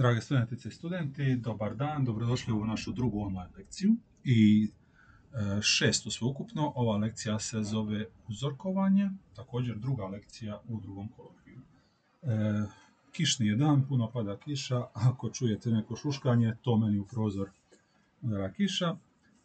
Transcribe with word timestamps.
Drage 0.00 0.20
studentice 0.20 0.68
i 0.68 0.72
studenti, 0.72 1.36
dobar 1.36 1.76
dan, 1.76 2.04
dobrodošli 2.04 2.52
u 2.52 2.64
našu 2.64 2.92
drugu 2.92 3.20
online 3.20 3.50
lekciju 3.56 3.96
i 4.24 4.68
e, 4.68 5.62
šestu 5.62 6.10
sveukupno. 6.10 6.72
Ova 6.76 6.96
lekcija 6.96 7.38
se 7.38 7.62
zove 7.62 8.06
uzorkovanje, 8.28 9.10
također 9.36 9.78
druga 9.78 10.06
lekcija 10.06 10.60
u 10.68 10.80
drugom 10.80 11.08
kolokviju. 11.08 11.60
E, 12.22 12.26
kišni 13.12 13.46
je 13.46 13.56
dan, 13.56 13.86
puno 13.88 14.10
pada 14.10 14.36
kiša, 14.36 14.82
ako 14.92 15.30
čujete 15.30 15.70
neko 15.70 15.96
šuškanje, 15.96 16.54
to 16.62 16.76
meni 16.76 16.98
u 16.98 17.06
prozor 17.06 17.50
udara 18.22 18.52
kiša, 18.52 18.96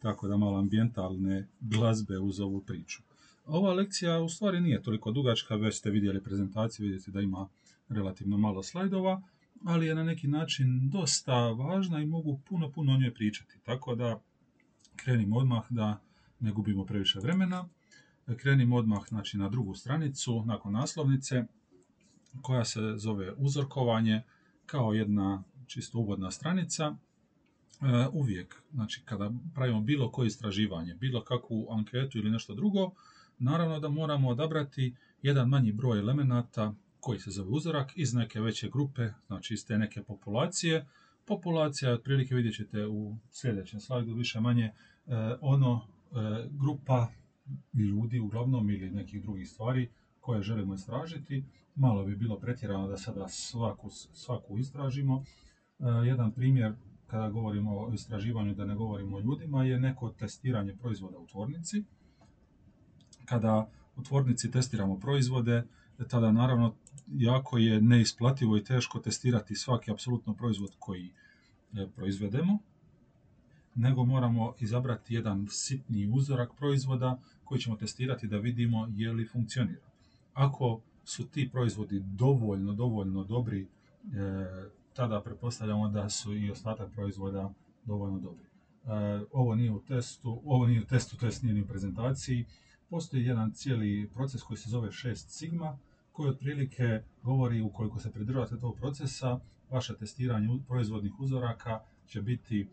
tako 0.02 0.28
da 0.28 0.36
malo 0.36 0.58
ambijentalne 0.58 1.48
glazbe 1.60 2.18
uz 2.18 2.40
ovu 2.40 2.60
priču. 2.60 3.02
Ova 3.46 3.72
lekcija 3.72 4.20
u 4.20 4.28
stvari 4.28 4.60
nije 4.60 4.82
toliko 4.82 5.10
dugačka, 5.10 5.56
već 5.56 5.78
ste 5.78 5.90
vidjeli 5.90 6.22
prezentaciju, 6.22 6.86
vidite 6.86 7.10
da 7.10 7.20
ima 7.20 7.48
relativno 7.88 8.38
malo 8.38 8.62
slajdova, 8.62 9.22
ali 9.64 9.86
je 9.86 9.94
na 9.94 10.04
neki 10.04 10.28
način 10.28 10.90
dosta 10.90 11.50
važna 11.50 12.00
i 12.00 12.06
mogu 12.06 12.40
puno, 12.48 12.70
puno 12.72 12.92
o 12.92 12.96
njoj 12.96 13.14
pričati. 13.14 13.58
Tako 13.64 13.94
da 13.94 14.20
krenimo 14.96 15.36
odmah 15.36 15.64
da 15.70 16.00
ne 16.40 16.52
gubimo 16.52 16.84
previše 16.84 17.18
vremena. 17.18 17.68
Krenimo 18.36 18.76
odmah 18.76 19.02
znači, 19.08 19.38
na 19.38 19.48
drugu 19.48 19.74
stranicu, 19.74 20.44
nakon 20.44 20.72
naslovnice, 20.72 21.44
koja 22.42 22.64
se 22.64 22.80
zove 22.96 23.32
uzorkovanje, 23.36 24.22
kao 24.66 24.92
jedna 24.92 25.42
čisto 25.66 25.98
uvodna 25.98 26.30
stranica. 26.30 26.84
E, 26.84 28.08
uvijek, 28.12 28.62
znači 28.72 29.02
kada 29.04 29.30
pravimo 29.54 29.80
bilo 29.80 30.10
koje 30.10 30.26
istraživanje, 30.26 30.94
bilo 30.94 31.24
kakvu 31.24 31.66
anketu 31.70 32.18
ili 32.18 32.30
nešto 32.30 32.54
drugo, 32.54 32.90
naravno 33.38 33.80
da 33.80 33.88
moramo 33.88 34.28
odabrati 34.28 34.94
jedan 35.22 35.48
manji 35.48 35.72
broj 35.72 35.98
elemenata 35.98 36.74
koji 37.06 37.18
se 37.18 37.30
zove 37.30 37.50
uzorak 37.50 37.92
iz 37.96 38.14
neke 38.14 38.40
veće 38.40 38.68
grupe, 38.70 39.08
znači 39.26 39.54
iz 39.54 39.66
te 39.66 39.78
neke 39.78 40.02
populacije. 40.02 40.86
Populacija, 41.26 41.92
otprilike 41.92 42.34
vidjet 42.34 42.54
ćete 42.54 42.86
u 42.86 43.16
sljedećem 43.30 43.80
slajdu, 43.80 44.14
više 44.14 44.40
manje 44.40 44.64
e, 44.64 44.72
ono 45.40 45.80
e, 45.80 46.16
grupa 46.50 47.08
ljudi 47.74 48.20
uglavnom 48.20 48.70
ili 48.70 48.90
nekih 48.90 49.22
drugih 49.22 49.48
stvari 49.48 49.90
koje 50.20 50.42
želimo 50.42 50.74
istražiti. 50.74 51.44
Malo 51.74 52.04
bi 52.04 52.16
bilo 52.16 52.40
pretjerano 52.40 52.88
da 52.88 52.96
sada 52.96 53.28
svaku, 53.28 53.90
svaku 53.90 54.58
istražimo. 54.58 55.24
E, 55.78 55.84
jedan 56.06 56.32
primjer 56.32 56.72
kada 57.06 57.30
govorimo 57.30 57.78
o 57.78 57.92
istraživanju, 57.94 58.54
da 58.54 58.64
ne 58.64 58.74
govorimo 58.74 59.16
o 59.16 59.20
ljudima, 59.20 59.64
je 59.64 59.80
neko 59.80 60.10
testiranje 60.10 60.76
proizvoda 60.76 61.18
u 61.18 61.26
tvornici. 61.26 61.84
Kada 63.24 63.70
u 63.96 64.02
tvornici 64.02 64.50
testiramo 64.50 64.98
proizvode, 64.98 65.62
tada 66.08 66.32
naravno 66.32 66.74
jako 67.06 67.58
je 67.58 67.80
neisplativo 67.80 68.56
i 68.56 68.64
teško 68.64 68.98
testirati 68.98 69.54
svaki 69.54 69.90
apsolutno 69.90 70.34
proizvod 70.34 70.76
koji 70.78 71.12
e, 71.74 71.86
proizvedemo, 71.96 72.58
nego 73.74 74.04
moramo 74.04 74.54
izabrati 74.58 75.14
jedan 75.14 75.46
sitni 75.50 76.10
uzorak 76.12 76.50
proizvoda 76.56 77.20
koji 77.44 77.60
ćemo 77.60 77.76
testirati 77.76 78.26
da 78.26 78.38
vidimo 78.38 78.88
je 78.90 79.12
li 79.12 79.28
funkcionira. 79.28 79.86
Ako 80.34 80.80
su 81.04 81.26
ti 81.26 81.48
proizvodi 81.52 82.00
dovoljno, 82.00 82.72
dovoljno 82.72 83.24
dobri, 83.24 83.62
e, 83.62 83.66
tada 84.94 85.20
pretpostavljamo 85.20 85.88
da 85.88 86.08
su 86.08 86.36
i 86.36 86.50
ostatak 86.50 86.92
proizvoda 86.92 87.52
dovoljno 87.84 88.18
dobri. 88.18 88.44
E, 88.44 89.24
ovo 89.32 89.54
nije 89.54 89.72
u 89.72 89.80
testu, 89.80 90.42
ovo 90.44 90.66
nije 90.66 90.82
u 90.82 90.86
testu, 90.86 91.16
to 91.16 91.26
jest 91.26 91.42
nije 91.42 91.54
ni 91.54 91.62
u 91.62 91.66
prezentaciji. 91.66 92.44
Postoji 92.90 93.24
jedan 93.24 93.52
cijeli 93.52 94.10
proces 94.14 94.42
koji 94.42 94.56
se 94.56 94.70
zove 94.70 94.88
6 94.88 95.14
sigma, 95.14 95.78
koji 96.16 96.30
otprilike 96.30 97.02
govori 97.22 97.60
ukoliko 97.60 98.00
se 98.00 98.12
pridržavate 98.12 98.60
tog 98.60 98.76
procesa, 98.76 99.40
vaše 99.70 99.96
testiranje 99.96 100.58
proizvodnih 100.68 101.20
uzoraka 101.20 101.80
će 102.06 102.22
biti 102.22 102.60
e, 102.60 102.66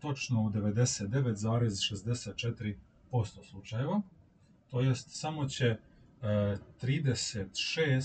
točno 0.00 0.42
u 0.42 0.50
99,64% 0.50 2.74
slučajeva. 3.50 4.02
To 4.70 4.80
jest 4.80 5.10
samo 5.10 5.48
će 5.48 5.76
36 6.22 7.88
e, 7.88 8.00
e, 8.00 8.04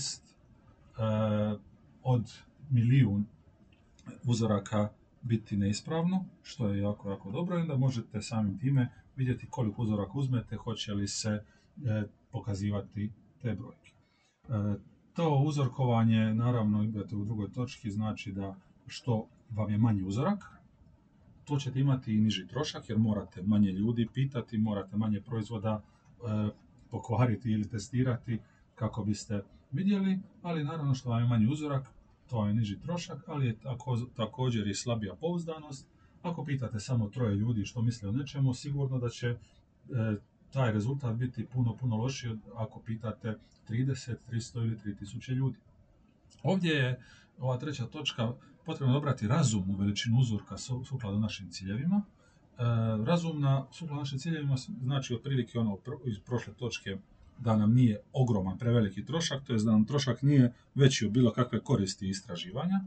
od 2.02 2.32
milijun 2.70 3.26
uzoraka 4.24 4.88
biti 5.22 5.56
neispravno, 5.56 6.24
što 6.42 6.68
je 6.68 6.80
jako, 6.80 7.10
jako 7.10 7.30
dobro. 7.30 7.60
Onda 7.60 7.76
možete 7.76 8.22
samim 8.22 8.58
time 8.58 8.88
vidjeti 9.16 9.46
koliko 9.50 9.82
uzoraka 9.82 10.12
uzmete, 10.14 10.56
hoće 10.56 10.94
li 10.94 11.08
se 11.08 11.44
pokazivati 12.30 13.10
te 13.42 13.54
brojke. 13.54 13.97
To 15.12 15.42
uzorkovanje, 15.46 16.34
naravno, 16.34 16.82
imate 16.82 17.16
u 17.16 17.24
drugoj 17.24 17.52
točki, 17.52 17.90
znači 17.90 18.32
da 18.32 18.56
što 18.86 19.26
vam 19.50 19.70
je 19.70 19.78
manji 19.78 20.02
uzorak, 20.02 20.58
to 21.44 21.58
ćete 21.58 21.80
imati 21.80 22.14
i 22.14 22.20
niži 22.20 22.46
trošak, 22.46 22.88
jer 22.88 22.98
morate 22.98 23.42
manje 23.42 23.72
ljudi 23.72 24.08
pitati, 24.14 24.58
morate 24.58 24.96
manje 24.96 25.20
proizvoda 25.20 25.82
e, 25.82 26.50
pokvariti 26.90 27.50
ili 27.50 27.68
testirati 27.68 28.38
kako 28.74 29.04
biste 29.04 29.42
vidjeli, 29.72 30.18
ali 30.42 30.64
naravno 30.64 30.94
što 30.94 31.10
vam 31.10 31.22
je 31.22 31.28
manji 31.28 31.46
uzorak, 31.46 31.88
to 32.30 32.46
je 32.46 32.54
niži 32.54 32.80
trošak, 32.80 33.24
ali 33.26 33.46
je 33.46 33.56
također 34.16 34.68
i 34.68 34.74
slabija 34.74 35.14
pouzdanost. 35.14 35.88
Ako 36.22 36.44
pitate 36.44 36.80
samo 36.80 37.08
troje 37.08 37.36
ljudi 37.36 37.64
što 37.64 37.82
misle 37.82 38.08
o 38.08 38.12
nečemu, 38.12 38.54
sigurno 38.54 38.98
da 38.98 39.08
će 39.08 39.26
e, 39.26 39.36
taj 40.52 40.72
rezultat 40.72 41.16
biti 41.16 41.46
puno, 41.46 41.76
puno 41.76 41.96
lošiji 41.96 42.38
ako 42.56 42.80
pitate 42.80 43.38
30, 43.68 44.14
300 44.30 44.58
ili 44.58 44.76
3000 44.76 45.32
ljudi. 45.32 45.56
Ovdje 46.42 46.74
je 46.74 47.00
ova 47.38 47.56
treća 47.56 47.86
točka 47.86 48.32
potrebno 48.64 48.96
obrati 48.96 49.28
razumnu 49.28 49.76
veličinu 49.76 50.18
uzorka 50.18 50.58
sukladno 50.58 51.20
našim 51.20 51.50
ciljevima. 51.50 52.02
E, 52.02 52.62
razumna 53.04 53.66
sukladno 53.72 54.00
našim 54.00 54.18
ciljevima 54.18 54.56
znači 54.82 55.14
otprilike 55.14 55.58
ono 55.58 55.78
iz 56.04 56.18
prošle 56.18 56.54
točke 56.54 56.96
da 57.38 57.56
nam 57.56 57.74
nije 57.74 58.00
ogroman, 58.12 58.58
preveliki 58.58 59.04
trošak, 59.04 59.44
to 59.44 59.52
je 59.52 59.58
da 59.58 59.70
nam 59.70 59.84
trošak 59.84 60.22
nije 60.22 60.54
veći 60.74 61.06
od 61.06 61.12
bilo 61.12 61.32
kakve 61.32 61.60
koristi 61.60 62.08
istraživanja. 62.08 62.80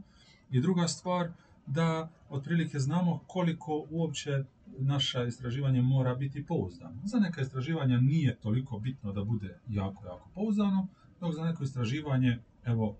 I 0.50 0.60
druga 0.60 0.88
stvar, 0.88 1.30
da 1.66 2.08
otprilike 2.30 2.78
znamo 2.78 3.20
koliko 3.26 3.86
uopće 3.90 4.44
naše 4.78 5.24
istraživanje 5.28 5.82
mora 5.82 6.14
biti 6.14 6.46
pouzdano. 6.46 7.00
Za 7.04 7.18
neka 7.18 7.40
istraživanja 7.40 8.00
nije 8.00 8.36
toliko 8.36 8.78
bitno 8.78 9.12
da 9.12 9.24
bude 9.24 9.58
jako, 9.68 10.06
jako 10.06 10.28
pouzdano, 10.34 10.88
dok 11.20 11.34
za 11.34 11.44
neko 11.44 11.64
istraživanje, 11.64 12.38
evo, 12.64 12.96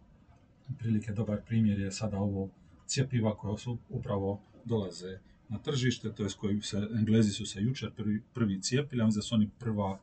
prilike 0.78 1.12
dobar 1.12 1.40
primjer 1.46 1.80
je 1.80 1.92
sada 1.92 2.18
ovo 2.18 2.50
cjepiva 2.86 3.36
koja 3.36 3.56
su 3.56 3.78
upravo 3.88 4.40
dolaze 4.64 5.18
na 5.48 5.58
tržište, 5.58 6.12
to 6.12 6.22
je 6.22 6.30
s 6.30 6.34
kojim 6.34 6.62
se, 6.62 6.88
Englezi 6.98 7.30
su 7.30 7.46
se 7.46 7.62
jučer 7.62 7.90
prvi, 7.96 8.22
prvi 8.34 8.62
cijepili, 8.62 9.02
a 9.02 9.10
su 9.10 9.34
oni 9.34 9.50
prva 9.58 10.00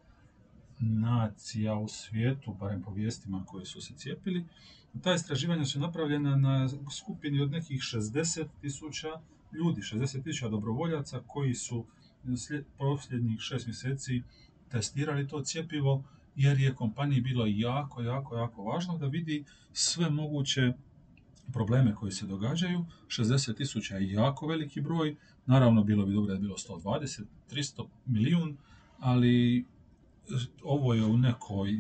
nacija 0.80 1.76
u 1.76 1.88
svijetu, 1.88 2.54
barem 2.60 2.82
po 2.82 2.92
vijestima 2.92 3.46
koji 3.46 3.66
su 3.66 3.82
se 3.82 3.94
cijepili. 3.94 4.46
Ta 5.02 5.14
istraživanja 5.14 5.66
su 5.66 5.80
napravljena 5.80 6.36
na 6.36 6.70
skupini 6.98 7.42
od 7.42 7.52
nekih 7.52 7.80
60 7.80 8.46
tisuća 8.62 9.10
ljudi, 9.54 9.82
60 9.82 10.24
tisuća 10.24 10.50
dobrovoljaca 10.50 11.22
koji 11.28 11.54
su 11.54 11.86
posljednjih 12.78 13.40
šest 13.40 13.68
mjeseci 13.68 14.24
testirali 14.70 15.28
to 15.28 15.42
cjepivo 15.42 16.04
jer 16.36 16.60
je 16.60 16.76
kompaniji 16.76 17.22
bilo 17.22 17.46
jako, 17.48 18.02
jako, 18.02 18.36
jako 18.36 18.64
važno 18.64 18.98
da 18.98 19.08
vidi 19.08 19.44
sve 19.74 20.10
moguće 20.10 20.74
probleme 21.54 21.96
koji 21.96 22.12
se 22.12 22.26
događaju. 22.26 22.86
60 23.08 23.56
tisuća 23.56 23.98
je 23.98 24.12
jako 24.12 24.48
veliki 24.48 24.82
broj, 24.82 25.16
naravno 25.46 25.84
bilo 25.84 26.06
bi 26.06 26.14
dobro 26.14 26.28
da 26.28 26.34
je 26.34 26.40
bilo 26.40 26.56
120, 26.58 27.24
300 27.52 27.88
milijun, 28.06 28.58
ali 29.00 29.66
ovo 30.64 30.94
je 30.94 31.06
u 31.06 31.18
nekoj 31.18 31.80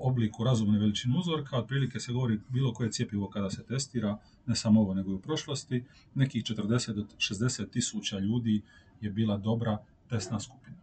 obliku 0.00 0.44
razumne 0.44 0.78
veličine 0.78 1.18
uzorka, 1.18 1.58
otprilike 1.58 2.00
se 2.00 2.12
govori 2.12 2.40
bilo 2.48 2.72
koje 2.72 2.92
cjepivo 2.92 3.28
kada 3.28 3.50
se 3.50 3.64
testira, 3.64 4.18
ne 4.46 4.56
samo 4.56 4.80
ovo 4.80 4.94
nego 4.94 5.10
i 5.10 5.14
u 5.14 5.20
prošlosti, 5.20 5.84
nekih 6.14 6.44
40 6.44 6.92
do 6.92 7.02
60 7.02 7.70
tisuća 7.70 8.18
ljudi 8.18 8.62
je 9.00 9.10
bila 9.10 9.36
dobra 9.36 9.78
testna 10.08 10.40
skupina. 10.40 10.76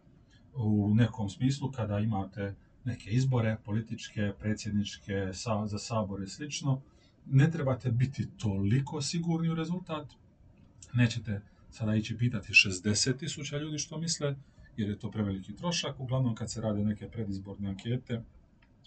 U 0.54 0.94
nekom 0.94 1.28
smislu 1.28 1.72
kada 1.72 1.98
imate 1.98 2.54
neke 2.84 3.10
izbore, 3.10 3.56
političke, 3.64 4.32
predsjedničke, 4.38 5.32
za 5.66 5.78
sabor 5.78 6.22
i 6.22 6.28
slično, 6.28 6.80
ne 7.26 7.50
trebate 7.50 7.90
biti 7.90 8.28
toliko 8.38 9.02
sigurni 9.02 9.48
u 9.48 9.54
rezultat, 9.54 10.06
nećete 10.94 11.40
sada 11.70 11.94
ići 11.94 12.16
pitati 12.18 12.52
60 12.52 13.18
tisuća 13.18 13.58
ljudi 13.58 13.78
što 13.78 13.98
misle, 13.98 14.36
jer 14.76 14.88
je 14.88 14.98
to 14.98 15.10
preveliki 15.10 15.56
trošak. 15.56 16.00
Uglavnom 16.00 16.34
kad 16.34 16.50
se 16.50 16.60
rade 16.60 16.84
neke 16.84 17.08
predizborne 17.08 17.68
ankete, 17.68 18.22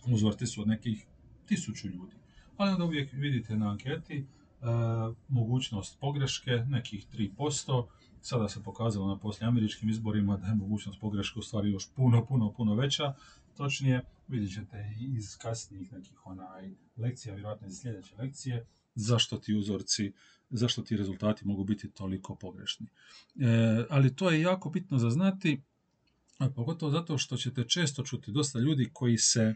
uzorti 0.07 0.47
su 0.47 0.61
od 0.61 0.67
nekih 0.67 1.05
tisuću 1.45 1.87
ljudi. 1.87 2.15
Ali 2.57 2.71
onda 2.71 2.85
uvijek 2.85 3.13
vidite 3.13 3.55
na 3.55 3.69
anketi 3.69 4.17
e, 4.17 4.25
mogućnost 5.27 5.99
pogreške, 5.99 6.51
nekih 6.51 7.07
3%. 7.13 7.85
Sada 8.21 8.49
se 8.49 8.63
pokazalo 8.63 9.07
na 9.07 9.17
poslije 9.17 9.47
američkim 9.47 9.89
izborima 9.89 10.37
da 10.37 10.47
je 10.47 10.55
mogućnost 10.55 10.99
pogreške 10.99 11.39
u 11.39 11.41
stvari 11.41 11.71
još 11.71 11.89
puno, 11.95 12.25
puno, 12.25 12.53
puno 12.53 12.75
veća. 12.75 13.13
Točnije, 13.57 14.01
vidjet 14.27 14.53
ćete 14.53 14.95
iz 14.99 15.37
kasnijih 15.37 15.91
nekih 15.91 16.25
onaj 16.25 16.71
lekcija, 16.97 17.35
vjerojatno 17.35 17.67
iz 17.67 17.79
sljedeće 17.79 18.15
lekcije, 18.15 18.65
zašto 18.95 19.37
ti 19.37 19.55
uzorci, 19.55 20.13
zašto 20.49 20.81
ti 20.81 20.97
rezultati 20.97 21.47
mogu 21.47 21.63
biti 21.63 21.91
toliko 21.91 22.35
pogrešni. 22.35 22.87
E, 23.39 23.85
ali 23.89 24.15
to 24.15 24.29
je 24.29 24.41
jako 24.41 24.69
bitno 24.69 24.97
za 24.97 25.09
znati, 25.09 25.61
pogotovo 26.49 26.91
zato 26.91 27.17
što 27.17 27.37
ćete 27.37 27.63
često 27.63 28.03
čuti 28.03 28.31
dosta 28.31 28.59
ljudi 28.59 28.89
koji 28.93 29.17
se 29.17 29.55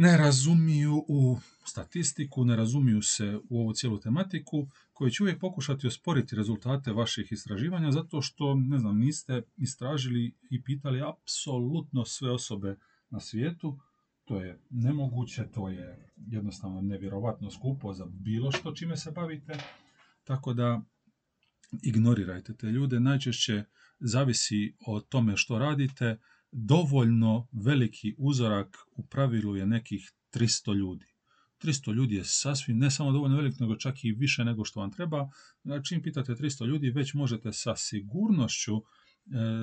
ne 0.00 0.16
razumiju 0.16 1.04
u 1.08 1.38
statistiku, 1.64 2.44
ne 2.44 2.56
razumiju 2.56 3.02
se 3.02 3.38
u 3.48 3.60
ovu 3.60 3.72
cijelu 3.72 3.98
tematiku, 4.00 4.66
koji 4.92 5.10
će 5.10 5.22
uvijek 5.22 5.40
pokušati 5.40 5.86
osporiti 5.86 6.36
rezultate 6.36 6.92
vaših 6.92 7.32
istraživanja 7.32 7.90
zato 7.90 8.22
što, 8.22 8.54
ne 8.54 8.78
znam, 8.78 8.98
niste 8.98 9.42
istražili 9.56 10.34
i 10.50 10.62
pitali 10.62 11.02
apsolutno 11.02 12.04
sve 12.04 12.30
osobe 12.30 12.76
na 13.10 13.20
svijetu. 13.20 13.78
To 14.24 14.40
je 14.40 14.60
nemoguće, 14.70 15.46
to 15.54 15.68
je 15.68 16.12
jednostavno 16.16 16.80
nevjerovatno 16.80 17.50
skupo 17.50 17.92
za 17.92 18.06
bilo 18.06 18.52
što 18.52 18.72
čime 18.72 18.96
se 18.96 19.10
bavite. 19.10 19.58
Tako 20.24 20.54
da 20.54 20.82
ignorirajte 21.82 22.54
te 22.54 22.66
ljude. 22.66 23.00
Najčešće 23.00 23.64
zavisi 24.00 24.74
o 24.86 25.00
tome 25.00 25.36
što 25.36 25.58
radite, 25.58 26.18
dovoljno 26.52 27.48
veliki 27.52 28.14
uzorak 28.18 28.76
u 28.96 29.06
pravilu 29.06 29.56
je 29.56 29.66
nekih 29.66 30.12
300 30.34 30.76
ljudi. 30.76 31.06
300 31.62 31.94
ljudi 31.94 32.14
je 32.14 32.24
sasvim 32.24 32.78
ne 32.78 32.90
samo 32.90 33.12
dovoljno 33.12 33.36
velik, 33.36 33.60
nego 33.60 33.76
čak 33.76 34.04
i 34.04 34.12
više 34.12 34.44
nego 34.44 34.64
što 34.64 34.80
vam 34.80 34.92
treba. 34.92 35.30
Čim 35.88 36.02
pitate 36.02 36.32
300 36.32 36.66
ljudi, 36.66 36.90
već 36.90 37.14
možete 37.14 37.52
sa 37.52 37.76
sigurnošću 37.76 38.76
e, 38.76 38.80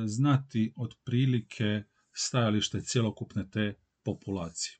znati 0.06 0.74
otprilike 0.76 1.84
stajalište 2.14 2.82
cjelokupne 2.82 3.50
te 3.50 3.74
populacije. 4.04 4.78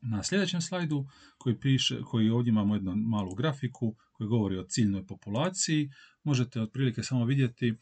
Na 0.00 0.22
sljedećem 0.22 0.60
slajdu 0.60 1.06
koji, 1.38 1.60
piše, 1.60 2.00
koji 2.02 2.30
ovdje 2.30 2.50
imamo 2.50 2.74
jednu 2.74 2.96
malu 2.96 3.34
grafiku 3.34 3.96
koji 4.12 4.28
govori 4.28 4.58
o 4.58 4.64
ciljnoj 4.68 5.06
populaciji, 5.06 5.90
možete 6.22 6.60
otprilike 6.60 7.02
samo 7.02 7.24
vidjeti 7.24 7.68
e, 7.68 7.74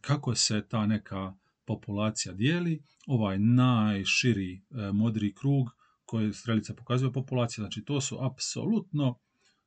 kako 0.00 0.34
se 0.34 0.66
ta 0.68 0.86
neka 0.86 1.34
populacija 1.68 2.34
dijeli. 2.34 2.82
Ovaj 3.06 3.38
najširi 3.38 4.54
e, 4.54 4.92
modri 4.92 5.34
krug 5.34 5.66
koji 6.04 6.32
strelica 6.32 6.74
pokazuje 6.74 7.12
populacija, 7.12 7.62
znači 7.62 7.84
to 7.84 8.00
su 8.00 8.18
apsolutno 8.24 9.18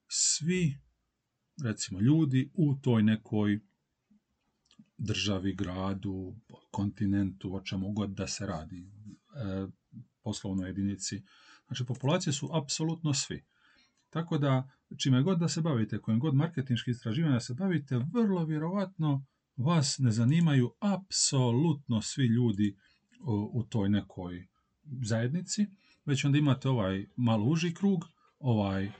svi 0.08 0.78
recimo 1.64 2.00
ljudi 2.00 2.52
u 2.54 2.76
toj 2.82 3.04
nekoj 3.04 3.60
državi, 4.98 5.56
gradu, 5.56 6.36
kontinentu, 6.72 7.56
o 7.56 7.62
čemu 7.62 7.92
god 7.92 8.10
da 8.10 8.28
se 8.28 8.46
radi, 8.46 8.80
e, 8.80 9.68
poslovnoj 10.24 10.70
jedinici. 10.70 11.24
Znači, 11.68 11.86
populacije 11.86 12.34
su 12.34 12.50
apsolutno 12.54 13.14
svi. 13.14 13.46
Tako 14.10 14.38
da, 14.38 14.70
čime 14.98 15.24
god 15.24 15.40
da 15.40 15.48
se 15.48 15.62
bavite, 15.62 16.00
kojim 16.00 16.20
god 16.20 16.36
marketinški 16.36 16.92
istraživanja 16.92 17.40
se 17.40 17.54
bavite, 17.54 17.98
vrlo 18.14 18.46
vjerovatno 18.46 19.26
vas 19.58 19.98
ne 20.00 20.12
zanimaju 20.12 20.72
apsolutno 20.80 22.02
svi 22.02 22.26
ljudi 22.26 22.78
u, 23.54 23.64
toj 23.64 23.90
nekoj 23.90 24.48
zajednici, 25.02 25.68
već 26.06 26.26
onda 26.26 26.38
imate 26.38 26.70
ovaj 26.70 27.06
malo 27.16 27.46
uži 27.46 27.74
krug, 27.74 28.06
ovaj 28.40 28.92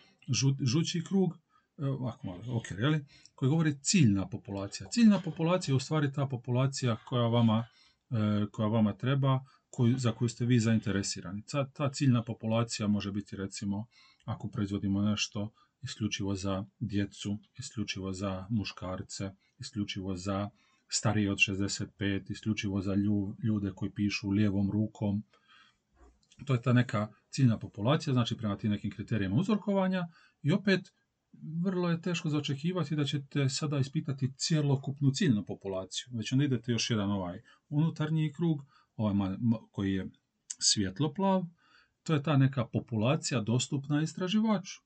žući 0.66 1.04
krug, 1.04 1.38
e, 1.78 1.86
ovako 1.86 2.28
malo, 2.28 2.58
ok, 2.58 2.72
jeli, 2.72 3.06
koji 3.36 3.50
govori 3.50 3.80
ciljna 3.82 4.30
populacija. 4.30 4.90
Ciljna 4.90 5.20
populacija 5.20 5.74
je 5.74 5.78
u 5.78 5.80
stvari 5.80 6.14
ta 6.14 6.26
populacija 6.26 6.96
koja 6.96 7.28
vama, 7.28 7.66
e, 8.10 8.46
koja 8.52 8.68
vama 8.68 8.94
treba, 8.94 9.40
koju, 9.70 9.98
za 9.98 10.12
koju 10.12 10.30
ste 10.30 10.46
vi 10.46 10.60
zainteresirani. 10.60 11.44
Ta, 11.46 11.70
ta 11.70 11.92
ciljna 11.92 12.24
populacija 12.24 12.88
može 12.88 13.12
biti 13.12 13.36
recimo 13.36 13.86
ako 14.26 14.48
proizvodimo 14.48 15.02
nešto 15.02 15.54
isključivo 15.84 16.36
za 16.36 16.66
djecu, 16.80 17.40
isključivo 17.60 18.14
za 18.14 18.48
muškarce, 18.50 19.32
isključivo 19.60 20.16
za 20.16 20.50
starije 20.88 21.32
od 21.32 21.38
65, 21.38 22.32
isključivo 22.32 22.82
za 22.82 22.96
ljude 23.44 23.72
koji 23.76 23.92
pišu 23.92 24.30
lijevom 24.30 24.72
rukom. 24.72 25.24
To 26.46 26.54
je 26.54 26.62
ta 26.62 26.74
neka 26.74 27.08
ciljna 27.30 27.60
populacija, 27.60 28.14
znači 28.14 28.38
prema 28.38 28.58
tim 28.58 28.72
nekim 28.72 28.92
kriterijima 28.92 29.36
uzorkovanja 29.36 30.08
i 30.42 30.52
opet 30.52 30.92
vrlo 31.64 31.90
je 31.90 32.02
teško 32.02 32.30
zaočekivati 32.30 32.96
da 32.96 33.06
ćete 33.06 33.50
sada 33.50 33.80
ispitati 33.80 34.34
cjelokupnu 34.38 35.12
ciljnu 35.12 35.46
populaciju. 35.46 36.06
Već 36.18 36.32
onda 36.32 36.46
idete 36.46 36.72
još 36.72 36.90
jedan 36.90 37.12
ovaj 37.12 37.42
unutarnji 37.70 38.34
krug, 38.34 38.60
ovaj 38.96 39.38
koji 39.72 39.94
je 39.94 40.10
svjetloplav, 40.60 41.44
to 42.04 42.14
je 42.14 42.24
ta 42.24 42.38
neka 42.38 42.66
populacija 42.66 43.42
dostupna 43.42 44.02
istraživaču. 44.02 44.82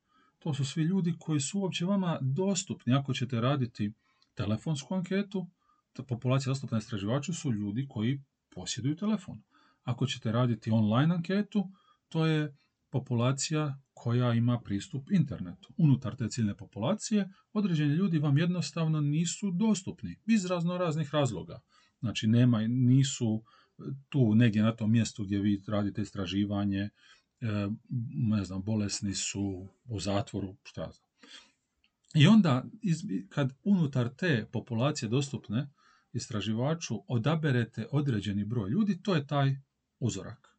To 0.45 0.53
su 0.53 0.65
svi 0.65 0.83
ljudi 0.83 1.15
koji 1.19 1.39
su 1.39 1.59
uopće 1.59 1.85
vama 1.85 2.19
dostupni. 2.21 2.93
Ako 2.93 3.13
ćete 3.13 3.41
raditi 3.41 3.93
telefonsku 4.33 4.95
anketu, 4.95 5.47
populacija 6.07 6.51
dostupna 6.51 6.77
istraživaču 6.77 7.33
su 7.33 7.51
ljudi 7.51 7.85
koji 7.89 8.23
posjeduju 8.55 8.95
telefon. 8.95 9.41
Ako 9.83 10.05
ćete 10.05 10.31
raditi 10.31 10.71
online 10.71 11.15
anketu, 11.15 11.69
to 12.09 12.25
je 12.25 12.57
populacija 12.89 13.81
koja 13.93 14.33
ima 14.33 14.59
pristup 14.59 15.11
internetu. 15.11 15.73
Unutar 15.77 16.15
te 16.15 16.29
ciljne 16.29 16.55
populacije 16.55 17.29
određeni 17.53 17.93
ljudi 17.93 18.19
vam 18.19 18.37
jednostavno 18.37 19.01
nisu 19.01 19.51
dostupni 19.51 20.19
iz 20.25 20.45
razno 20.45 20.77
raznih 20.77 21.13
razloga. 21.13 21.59
Znači 21.99 22.27
nema, 22.27 22.67
nisu 22.67 23.43
tu 24.09 24.35
negdje 24.35 24.63
na 24.63 24.75
tom 24.75 24.91
mjestu 24.91 25.23
gdje 25.23 25.39
vi 25.39 25.63
radite 25.67 26.01
istraživanje, 26.01 26.89
ne 28.13 28.43
znam, 28.43 28.61
bolesni 28.61 29.13
su 29.13 29.67
u 29.85 29.99
zatvoru, 29.99 30.55
šta 30.63 30.91
znam. 30.91 31.05
I 32.13 32.27
onda, 32.27 32.65
kad 33.29 33.53
unutar 33.63 34.09
te 34.09 34.45
populacije 34.51 35.09
dostupne 35.09 35.69
istraživaču 36.13 36.95
odaberete 37.07 37.87
određeni 37.91 38.45
broj 38.45 38.69
ljudi, 38.69 39.03
to 39.03 39.15
je 39.15 39.27
taj 39.27 39.55
uzorak. 39.99 40.55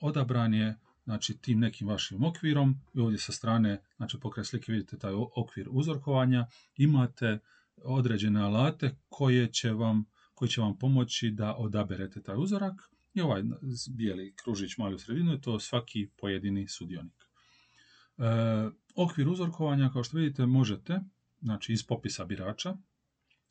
Odabran 0.00 0.54
je 0.54 0.76
znači, 1.04 1.38
tim 1.38 1.58
nekim 1.58 1.88
vašim 1.88 2.24
okvirom 2.24 2.80
i 2.94 3.00
ovdje 3.00 3.18
sa 3.18 3.32
strane, 3.32 3.82
znači 3.96 4.20
pokraj 4.20 4.44
slike 4.44 4.72
vidite 4.72 4.98
taj 4.98 5.12
okvir 5.36 5.68
uzorkovanja, 5.70 6.46
imate 6.76 7.38
određene 7.76 8.40
alate 8.40 8.96
koje 9.08 9.52
će 9.52 9.72
vam 9.72 10.04
koji 10.34 10.48
će 10.48 10.60
vam 10.60 10.78
pomoći 10.78 11.30
da 11.30 11.54
odaberete 11.54 12.22
taj 12.22 12.36
uzorak 12.38 12.74
i 13.14 13.20
ovaj 13.20 13.42
bijeli 13.90 14.34
kružić 14.36 14.78
mali 14.78 14.94
u 14.94 14.98
sredinu 14.98 15.32
je 15.32 15.40
to 15.40 15.60
svaki 15.60 16.08
pojedini 16.16 16.68
sudionik. 16.68 17.24
E, 18.18 18.24
okvir 18.94 19.28
uzorkovanja, 19.28 19.90
kao 19.92 20.04
što 20.04 20.16
vidite, 20.16 20.46
možete, 20.46 21.00
znači 21.42 21.72
iz 21.72 21.86
popisa 21.86 22.24
birača, 22.24 22.76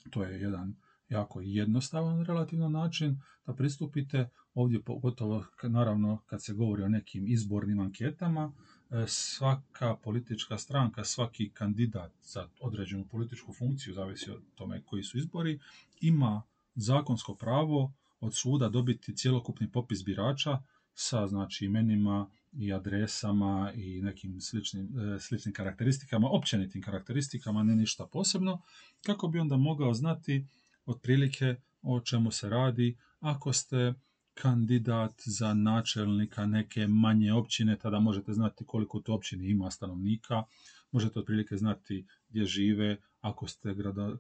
to 0.10 0.24
je 0.24 0.42
jedan 0.42 0.76
jako 1.10 1.42
jednostavan 1.42 2.26
relativno 2.26 2.70
način 2.70 3.22
da 3.46 3.54
pristupite. 3.54 4.30
Ovdje 4.54 4.82
pogotovo 4.82 5.46
naravno 5.64 6.22
kad 6.26 6.44
se 6.44 6.54
govori 6.54 6.84
o 6.84 6.90
nekim 6.90 7.28
izbornim 7.28 7.80
anketama, 7.80 8.52
e, 8.92 9.06
svaka 9.08 9.96
politička 9.96 10.58
stranka, 10.58 11.04
svaki 11.04 11.50
kandidat 11.50 12.12
za 12.24 12.48
određenu 12.60 13.06
političku 13.06 13.54
funkciju, 13.54 13.94
zavisi 13.94 14.32
od 14.32 14.42
tome 14.56 14.82
koji 14.86 15.04
su 15.04 15.18
izbori, 15.18 15.60
ima 16.02 16.42
zakonsko 16.76 17.36
pravo 17.36 17.94
od 18.24 18.36
suda 18.36 18.70
dobiti 18.70 19.18
cjelokupni 19.18 19.72
popis 19.72 20.04
birača 20.06 20.60
sa 20.94 21.28
znači 21.28 21.66
imenima 21.66 22.30
i 22.54 22.74
adresama 22.74 23.72
i 23.76 24.02
nekim 24.02 24.42
sličnim, 24.42 25.00
e, 25.00 25.20
sličnim 25.20 25.54
karakteristikama, 25.54 26.28
općenitim 26.32 26.82
karakteristikama, 26.82 27.64
ne 27.64 27.76
ništa 27.76 28.08
posebno, 28.12 28.62
kako 29.06 29.28
bi 29.28 29.40
onda 29.40 29.58
mogao 29.58 29.94
znati 29.94 30.46
otprilike 30.86 31.56
o 31.82 32.00
čemu 32.00 32.32
se 32.32 32.50
radi. 32.50 32.98
Ako 33.20 33.54
ste 33.54 33.94
kandidat 34.34 35.22
za 35.26 35.54
načelnika 35.54 36.46
neke 36.46 36.88
manje 36.88 37.34
općine, 37.34 37.78
tada 37.78 38.00
možete 38.00 38.34
znati 38.34 38.66
koliko 38.66 39.00
to 39.00 39.14
općine 39.14 39.50
ima 39.50 39.72
stanovnika, 39.72 40.44
možete 40.92 41.20
otprilike 41.20 41.58
znati 41.58 42.06
gdje 42.30 42.46
žive, 42.46 42.98
ako 43.24 43.48
ste 43.48 43.76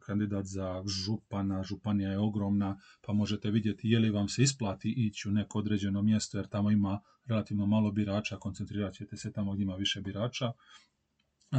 kandidat 0.05 0.45
za 0.45 0.83
župana, 0.87 1.63
županija 1.63 2.11
je 2.11 2.19
ogromna, 2.19 2.79
pa 3.01 3.13
možete 3.13 3.51
vidjeti 3.51 3.89
je 3.89 3.99
li 3.99 4.09
vam 4.09 4.29
se 4.29 4.43
isplati 4.43 4.93
ići 4.97 5.29
u 5.29 5.31
neko 5.31 5.59
određeno 5.59 6.01
mjesto, 6.01 6.37
jer 6.37 6.47
tamo 6.47 6.71
ima 6.71 7.01
relativno 7.25 7.65
malo 7.65 7.91
birača, 7.91 8.37
koncentrirat 8.37 8.93
ćete 8.93 9.17
se 9.17 9.31
tamo 9.31 9.53
gdje 9.53 9.63
ima 9.63 9.75
više 9.75 10.01
birača. 10.01 10.51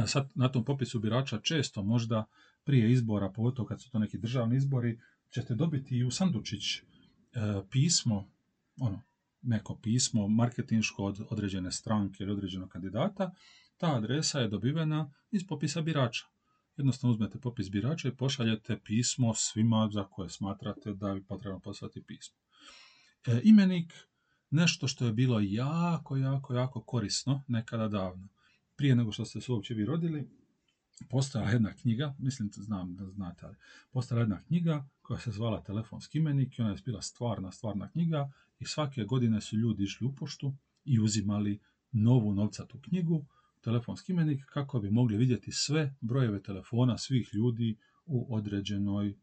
Sad 0.05 0.31
na 0.35 0.49
tom 0.49 0.65
popisu 0.65 0.99
birača 0.99 1.39
često 1.39 1.83
možda 1.83 2.25
prije 2.63 2.91
izbora, 2.91 3.29
pogotovo 3.29 3.67
kad 3.67 3.81
su 3.81 3.91
to 3.91 3.99
neki 3.99 4.17
državni 4.17 4.57
izbori, 4.57 4.99
ćete 5.29 5.55
dobiti 5.55 5.97
i 5.97 6.03
u 6.03 6.11
sandučić 6.11 6.77
e, 6.77 6.81
pismo, 7.71 8.31
ono, 8.79 9.01
neko 9.41 9.79
pismo 9.83 10.27
marketinško 10.27 11.03
od 11.03 11.19
određene 11.29 11.71
stranke 11.71 12.23
ili 12.23 12.31
određenog 12.31 12.69
kandidata, 12.69 13.31
ta 13.77 13.95
adresa 13.95 14.39
je 14.39 14.47
dobivena 14.47 15.13
iz 15.31 15.47
popisa 15.47 15.81
birača. 15.81 16.34
Jednostavno 16.77 17.13
uzmete 17.13 17.39
popis 17.39 17.69
birača 17.69 18.07
i 18.07 18.15
pošaljete 18.15 18.79
pismo 18.83 19.33
svima 19.33 19.89
za 19.93 20.03
koje 20.03 20.29
smatrate 20.29 20.93
da 20.93 21.13
bi 21.13 21.23
potrebno 21.23 21.59
poslati 21.59 22.03
pismo. 22.03 22.37
E, 23.27 23.41
imenik, 23.43 23.93
nešto 24.49 24.87
što 24.87 25.05
je 25.05 25.13
bilo 25.13 25.39
jako, 25.39 26.17
jako, 26.17 26.53
jako 26.53 26.81
korisno 26.81 27.43
nekada 27.47 27.87
davno. 27.87 28.27
prije 28.75 28.95
nego 28.95 29.11
što 29.11 29.25
ste 29.25 29.41
se 29.41 29.51
uopće 29.51 29.73
vi 29.73 29.85
rodili, 29.85 30.29
postojala 31.09 31.51
jedna 31.51 31.73
knjiga, 31.73 32.15
mislim 32.19 32.49
znam 32.53 32.95
da 32.95 33.09
znate, 33.09 33.45
ali 33.45 33.55
postojala 33.91 34.21
jedna 34.21 34.43
knjiga 34.43 34.85
koja 35.01 35.19
se 35.19 35.31
zvala 35.31 35.63
Telefonski 35.63 36.17
imenik 36.17 36.59
i 36.59 36.61
ona 36.61 36.71
je 36.71 36.77
bila 36.85 37.01
stvarna, 37.01 37.51
stvarna 37.51 37.89
knjiga 37.89 38.31
i 38.59 38.65
svake 38.65 39.03
godine 39.03 39.41
su 39.41 39.57
ljudi 39.57 39.83
išli 39.83 40.07
u 40.07 40.15
poštu 40.15 40.55
i 40.85 40.99
uzimali 40.99 41.59
novu 41.91 42.33
novcatu 42.33 42.79
knjigu, 42.81 43.25
telefonski 43.65 44.11
imenik, 44.11 44.45
kako 44.45 44.79
bi 44.79 44.89
mogli 44.89 45.17
vidjeti 45.17 45.51
sve 45.51 45.95
brojeve 46.01 46.41
telefona 46.41 46.97
svih 46.97 47.29
ljudi 47.33 47.77
u 48.05 48.35
određenoj, 48.35 49.15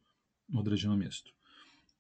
određenom 0.55 0.99
mjestu. 0.99 1.33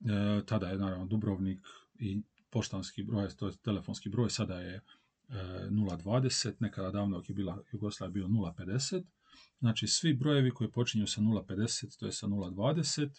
E, 0.00 0.46
tada 0.46 0.68
je 0.68 0.78
naravno 0.78 1.06
Dubrovnik 1.06 1.66
i 1.99 2.22
poštanski 2.50 3.02
broj, 3.02 3.28
to 3.37 3.46
je 3.46 3.56
telefonski 3.56 4.08
broj, 4.08 4.30
sada 4.30 4.61
je 4.61 4.75
e, 4.75 4.82
020, 5.70 6.52
nekada 6.61 6.90
davno 6.90 7.22
je 7.28 7.34
bila 7.34 7.62
Jugoslavija 7.72 8.12
bio 8.12 8.26
050. 8.26 9.04
Znači 9.58 9.87
svi 9.87 10.14
brojevi 10.14 10.50
koji 10.50 10.70
počinju 10.70 11.06
sa 11.06 11.20
050, 11.20 11.99
to 11.99 12.06
je 12.06 12.12
sa 12.12 12.26
020, 12.26 13.11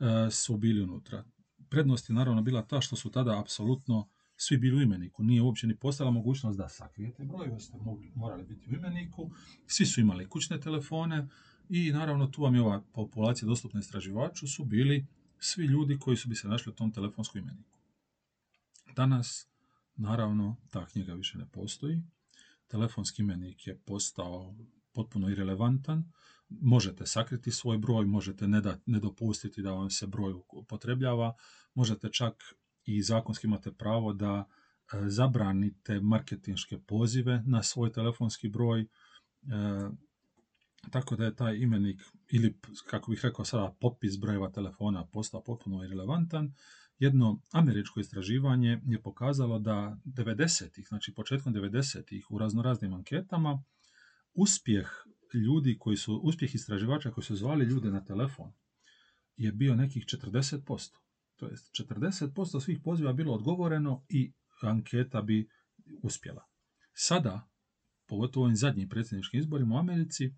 e, 0.00 0.30
su 0.30 0.56
bili 0.56 0.82
unutra. 0.82 1.24
Prednost 1.68 2.08
je 2.08 2.14
naravno 2.14 2.42
bila 2.42 2.62
ta 2.62 2.80
što 2.80 2.96
su 2.96 3.10
tada 3.10 3.40
apsolutno 3.40 4.08
svi 4.40 4.56
bili 4.56 4.76
u 4.76 4.82
imeniku. 4.82 5.22
Nije 5.22 5.42
uopće 5.42 5.66
ni 5.66 5.76
postala 5.76 6.10
mogućnost 6.10 6.58
da 6.58 6.68
sakrijete 6.68 7.24
broj, 7.24 7.60
ste 7.60 7.78
mogli, 7.78 8.12
morali 8.14 8.44
biti 8.44 8.70
u 8.70 8.74
imeniku. 8.74 9.30
Svi 9.66 9.86
su 9.86 10.00
imali 10.00 10.28
kućne 10.28 10.60
telefone 10.60 11.28
i 11.68 11.92
naravno 11.92 12.26
tu 12.26 12.42
vam 12.42 12.54
je 12.54 12.60
ova 12.60 12.82
populacija 12.92 13.46
dostupna 13.46 13.80
istraživaču 13.80 14.48
su 14.48 14.64
bili 14.64 15.06
svi 15.38 15.64
ljudi 15.64 15.98
koji 15.98 16.16
su 16.16 16.28
bi 16.28 16.34
se 16.34 16.48
našli 16.48 16.70
u 16.70 16.74
tom 16.74 16.92
telefonskom 16.92 17.40
imeniku. 17.40 17.78
Danas, 18.96 19.48
naravno, 19.96 20.56
ta 20.70 20.86
knjiga 20.86 21.14
više 21.14 21.38
ne 21.38 21.46
postoji. 21.46 22.02
Telefonski 22.66 23.22
imenik 23.22 23.66
je 23.66 23.78
postao 23.78 24.54
potpuno 24.92 25.28
irelevantan. 25.28 26.12
Možete 26.48 27.06
sakriti 27.06 27.50
svoj 27.50 27.78
broj, 27.78 28.06
možete 28.06 28.48
ne, 28.48 28.60
da, 28.60 28.78
ne 28.86 29.00
dopustiti 29.00 29.62
da 29.62 29.72
vam 29.72 29.90
se 29.90 30.06
broj 30.06 30.34
upotrebljava, 30.52 31.34
možete 31.74 32.08
čak 32.12 32.34
i 32.88 33.02
zakonski 33.02 33.46
imate 33.46 33.72
pravo 33.72 34.12
da 34.12 34.44
e, 34.92 35.08
zabranite 35.08 36.00
marketinške 36.00 36.78
pozive 36.78 37.42
na 37.46 37.62
svoj 37.62 37.92
telefonski 37.92 38.48
broj, 38.48 38.80
e, 38.80 38.86
tako 40.90 41.16
da 41.16 41.24
je 41.24 41.36
taj 41.36 41.56
imenik 41.56 42.00
ili 42.30 42.58
kako 42.86 43.10
bih 43.10 43.20
rekao 43.22 43.44
sada 43.44 43.76
popis 43.80 44.18
brojeva 44.20 44.50
telefona 44.50 45.06
postao 45.06 45.42
potpuno 45.42 45.84
irrelevantan. 45.84 46.54
Jedno 46.98 47.40
američko 47.52 48.00
istraživanje 48.00 48.80
je 48.86 49.02
pokazalo 49.02 49.58
da 49.58 49.96
90-ih, 50.04 50.86
znači 50.88 51.14
početkom 51.14 51.54
90-ih 51.54 52.30
u 52.30 52.38
raznoraznim 52.38 52.94
anketama, 52.94 53.64
uspjeh 54.34 54.88
ljudi 55.34 55.76
koji 55.78 55.96
su, 55.96 56.20
uspjeh 56.24 56.54
istraživača 56.54 57.10
koji 57.10 57.24
su 57.24 57.36
zvali 57.36 57.64
ljude 57.64 57.90
na 57.90 58.04
telefon 58.04 58.52
je 59.36 59.52
bio 59.52 59.74
nekih 59.74 60.04
40%. 60.04 61.07
To 61.38 61.46
jest 61.48 61.70
40% 61.72 62.60
svih 62.60 62.78
poziva 62.84 63.12
bilo 63.12 63.34
odgovoreno 63.34 64.04
i 64.08 64.32
anketa 64.62 65.22
bi 65.22 65.48
uspjela. 66.02 66.44
Sada, 66.92 67.48
pogotovo 68.06 68.44
ovim 68.44 68.56
zadnjim 68.56 68.88
predsjedničkim 68.88 69.40
izborima 69.40 69.74
u 69.74 69.78
Americi, 69.78 70.34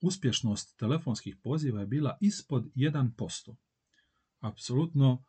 uspješnost 0.00 0.78
telefonskih 0.78 1.36
poziva 1.42 1.80
je 1.80 1.86
bila 1.86 2.18
ispod 2.20 2.64
1%. 2.74 3.56
Apsolutno, 4.40 5.24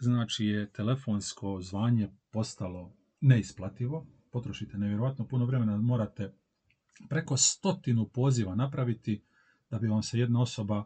znači 0.00 0.46
je 0.46 0.72
telefonsko 0.72 1.60
zvanje 1.62 2.10
postalo 2.30 2.96
neisplativo, 3.20 4.06
potrošite 4.30 4.78
nevjerojatno 4.78 5.28
puno 5.28 5.44
vremena, 5.44 5.76
morate 5.76 6.34
preko 7.08 7.36
stotinu 7.36 8.08
poziva 8.08 8.54
napraviti 8.54 9.24
da 9.70 9.78
bi 9.78 9.88
vam 9.88 10.02
se 10.02 10.18
jedna 10.18 10.42
osoba 10.42 10.84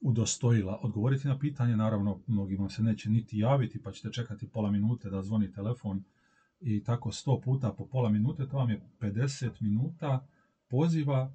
udostojila 0.00 0.78
odgovoriti 0.82 1.28
na 1.28 1.38
pitanje. 1.38 1.76
Naravno, 1.76 2.20
mnogima 2.26 2.68
se 2.68 2.82
neće 2.82 3.10
niti 3.10 3.38
javiti, 3.38 3.82
pa 3.82 3.92
ćete 3.92 4.12
čekati 4.12 4.48
pola 4.48 4.70
minute 4.70 5.10
da 5.10 5.22
zvoni 5.22 5.52
telefon 5.52 6.04
i 6.60 6.84
tako 6.84 7.12
sto 7.12 7.40
puta 7.40 7.72
po 7.72 7.86
pola 7.86 8.10
minute, 8.10 8.48
to 8.48 8.56
vam 8.56 8.70
je 8.70 8.82
50 9.00 9.50
minuta 9.60 10.26
poziva 10.68 11.34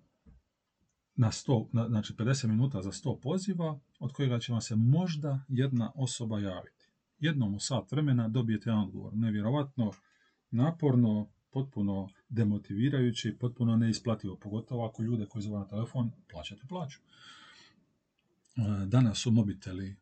na 1.15 1.31
100, 1.31 1.67
na, 1.71 1.87
znači 1.87 2.13
50 2.13 2.47
minuta 2.47 2.81
za 2.81 2.91
100 2.91 3.19
poziva, 3.21 3.79
od 3.99 4.13
kojega 4.13 4.39
će 4.39 4.51
vam 4.51 4.61
se 4.61 4.75
možda 4.75 5.39
jedna 5.47 5.91
osoba 5.95 6.39
javiti. 6.39 6.89
Jednom 7.19 7.55
u 7.55 7.59
sat 7.59 7.91
vremena 7.91 8.27
dobijete 8.27 8.69
jedan 8.69 8.83
odgovor. 8.83 9.13
Nevjerovatno, 9.15 9.91
naporno, 10.51 11.29
potpuno 11.51 12.09
demotivirajuće 12.29 13.29
i 13.29 13.37
potpuno 13.37 13.77
neisplativo, 13.77 14.37
pogotovo 14.41 14.85
ako 14.85 15.03
ljude 15.03 15.25
koji 15.25 15.43
zove 15.43 15.59
na 15.59 15.67
telefon 15.67 16.11
plaćate 16.31 16.61
plaću. 16.69 16.99
E, 18.55 18.85
danas 18.85 19.17
su 19.17 19.31
mobiteli 19.31 19.95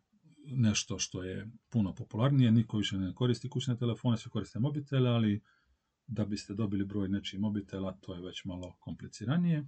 nešto 0.46 1.00
što 1.00 1.24
je 1.24 1.52
puno 1.70 1.96
popularnije, 1.96 2.52
niko 2.52 2.78
više 2.78 2.98
ne 2.98 3.14
koristi 3.14 3.50
kućne 3.50 3.78
telefone, 3.78 4.18
svi 4.18 4.30
koriste 4.30 4.60
mobitele, 4.60 5.10
ali 5.10 5.42
da 6.08 6.26
biste 6.26 6.54
dobili 6.54 6.86
broj 6.86 7.10
nečih 7.10 7.40
mobitela, 7.40 7.98
to 8.02 8.14
je 8.14 8.22
već 8.22 8.46
malo 8.46 8.76
kompliciranije. 8.80 9.68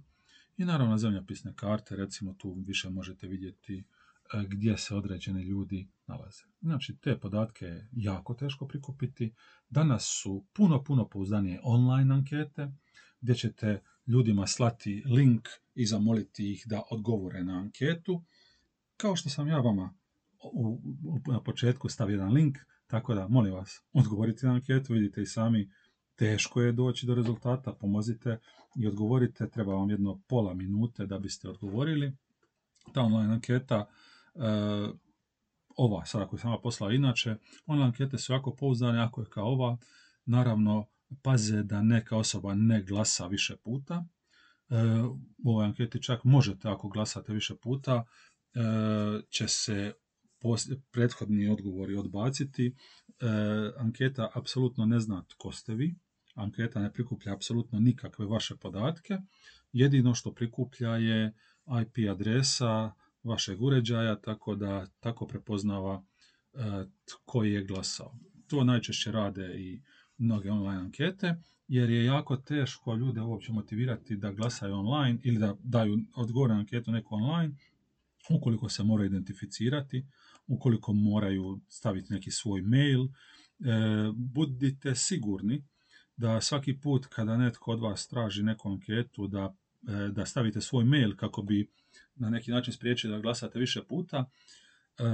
I 0.56 0.64
naravno 0.64 0.98
zemljopisne 0.98 1.52
karte, 1.56 1.96
recimo 1.96 2.34
tu 2.34 2.52
više 2.66 2.90
možete 2.90 3.26
vidjeti 3.26 3.78
e, 3.78 4.44
gdje 4.48 4.78
se 4.78 4.94
određeni 4.94 5.42
ljudi 5.42 5.88
nalaze. 6.06 6.42
Znači, 6.60 6.96
te 6.96 7.18
podatke 7.18 7.64
je 7.64 7.88
jako 7.92 8.34
teško 8.34 8.68
prikupiti. 8.68 9.34
Danas 9.70 10.20
su 10.22 10.44
puno, 10.52 10.84
puno 10.84 11.08
pouzdanije 11.08 11.60
online 11.62 12.14
ankete, 12.14 12.72
gdje 13.20 13.34
ćete 13.34 13.82
ljudima 14.06 14.46
slati 14.46 15.02
link 15.06 15.48
i 15.74 15.86
zamoliti 15.86 16.52
ih 16.52 16.64
da 16.66 16.82
odgovore 16.90 17.44
na 17.44 17.52
anketu 17.52 18.24
kao 18.96 19.16
što 19.16 19.30
sam 19.30 19.48
ja 19.48 19.58
vama 19.58 19.94
u, 20.52 20.80
na 21.26 21.42
početku 21.42 21.88
stavio 21.88 22.14
jedan 22.14 22.32
link, 22.32 22.58
tako 22.86 23.14
da 23.14 23.28
molim 23.28 23.54
vas, 23.54 23.82
odgovorite 23.92 24.46
na 24.46 24.52
anketu, 24.52 24.92
vidite 24.92 25.22
i 25.22 25.26
sami, 25.26 25.70
teško 26.16 26.60
je 26.60 26.72
doći 26.72 27.06
do 27.06 27.14
rezultata, 27.14 27.72
pomozite 27.72 28.38
i 28.76 28.86
odgovorite, 28.86 29.48
treba 29.48 29.74
vam 29.74 29.90
jedno 29.90 30.20
pola 30.28 30.54
minute 30.54 31.06
da 31.06 31.18
biste 31.18 31.48
odgovorili. 31.48 32.16
Ta 32.92 33.02
online 33.02 33.32
anketa, 33.32 33.86
e, 34.34 34.40
ova 35.76 36.04
sada 36.04 36.26
koju 36.26 36.40
sam 36.40 36.50
vam 36.50 36.60
poslao 36.62 36.90
inače, 36.90 37.36
online 37.66 37.86
ankete 37.86 38.18
su 38.18 38.32
jako 38.32 38.54
pouzdane, 38.54 39.02
ako 39.02 39.20
je 39.20 39.26
kao 39.30 39.46
ova, 39.46 39.76
naravno 40.24 40.86
paze 41.22 41.62
da 41.62 41.82
neka 41.82 42.16
osoba 42.16 42.54
ne 42.54 42.82
glasa 42.82 43.26
više 43.26 43.56
puta. 43.56 44.04
E, 44.70 44.76
u 45.44 45.50
ovoj 45.50 45.64
anketi 45.64 46.02
čak 46.02 46.24
možete, 46.24 46.68
ako 46.68 46.88
glasate 46.88 47.32
više 47.32 47.54
puta, 47.62 48.04
će 49.30 49.48
se 49.48 49.92
prethodni 50.90 51.48
odgovori 51.48 51.96
odbaciti. 51.96 52.66
E, 52.66 52.72
anketa 53.76 54.30
apsolutno 54.34 54.86
ne 54.86 55.00
zna 55.00 55.24
tko 55.28 55.52
ste 55.52 55.74
vi. 55.74 55.94
Anketa 56.34 56.80
ne 56.80 56.92
prikuplja 56.92 57.34
apsolutno 57.34 57.80
nikakve 57.80 58.26
vaše 58.26 58.56
podatke. 58.56 59.18
Jedino 59.72 60.14
što 60.14 60.34
prikuplja 60.34 60.96
je 60.96 61.34
IP 61.82 62.10
adresa 62.10 62.92
vašeg 63.22 63.62
uređaja, 63.62 64.20
tako 64.20 64.54
da 64.54 64.86
tako 65.00 65.26
prepoznava 65.26 66.04
e, 66.54 66.58
tko 67.04 67.44
je 67.44 67.64
glasao. 67.64 68.14
To 68.46 68.64
najčešće 68.64 69.12
rade 69.12 69.54
i 69.56 69.82
mnoge 70.18 70.50
online 70.50 70.80
ankete, 70.80 71.34
jer 71.68 71.90
je 71.90 72.04
jako 72.04 72.36
teško 72.36 72.94
ljude 72.94 73.20
uopće 73.20 73.52
motivirati 73.52 74.16
da 74.16 74.32
glasaju 74.32 74.74
online 74.74 75.18
ili 75.22 75.38
da 75.38 75.56
daju 75.62 75.98
odgovor 76.16 76.50
na 76.50 76.56
anketu 76.56 76.92
neku 76.92 77.14
online, 77.14 77.56
ukoliko 78.30 78.68
se 78.68 78.82
mora 78.82 79.04
identificirati, 79.04 80.06
ukoliko 80.46 80.92
moraju 80.92 81.60
staviti 81.68 82.12
neki 82.12 82.30
svoj 82.30 82.62
mail, 82.62 83.04
e, 83.04 83.08
budite 84.14 84.94
sigurni 84.94 85.64
da 86.16 86.40
svaki 86.40 86.80
put 86.80 87.06
kada 87.06 87.36
netko 87.36 87.72
od 87.72 87.80
vas 87.80 88.08
traži 88.08 88.42
neku 88.42 88.68
anketu 88.68 89.26
da, 89.26 89.54
e, 89.88 90.08
da 90.08 90.26
stavite 90.26 90.60
svoj 90.60 90.84
mail 90.84 91.16
kako 91.16 91.42
bi 91.42 91.70
na 92.14 92.30
neki 92.30 92.50
način 92.50 92.72
spriječili 92.72 93.12
da 93.12 93.20
glasate 93.20 93.58
više 93.58 93.82
puta, 93.88 94.30
e, 94.98 95.04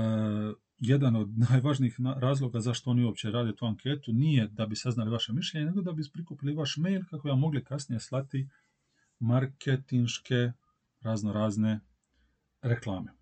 jedan 0.79 1.17
od 1.17 1.39
najvažnijih 1.51 1.97
razloga 2.17 2.61
zašto 2.61 2.91
oni 2.91 3.05
uopće 3.05 3.31
rade 3.31 3.57
tu 3.57 3.67
anketu 3.67 4.13
nije 4.13 4.49
da 4.49 4.67
bi 4.67 4.77
saznali 4.77 5.11
vaše 5.11 5.33
mišljenje, 5.33 5.67
nego 5.67 5.83
da 5.83 5.93
bi 5.93 6.03
prikupili 6.13 6.55
vaš 6.55 6.77
mail 6.77 7.03
kako 7.11 7.23
bi 7.23 7.31
vam 7.31 7.41
mogli 7.41 7.65
kasnije 7.65 8.01
slati 8.01 8.49
marketinške 9.19 10.53
razno 11.01 11.33
razne 11.33 11.81
reklame. 12.63 13.13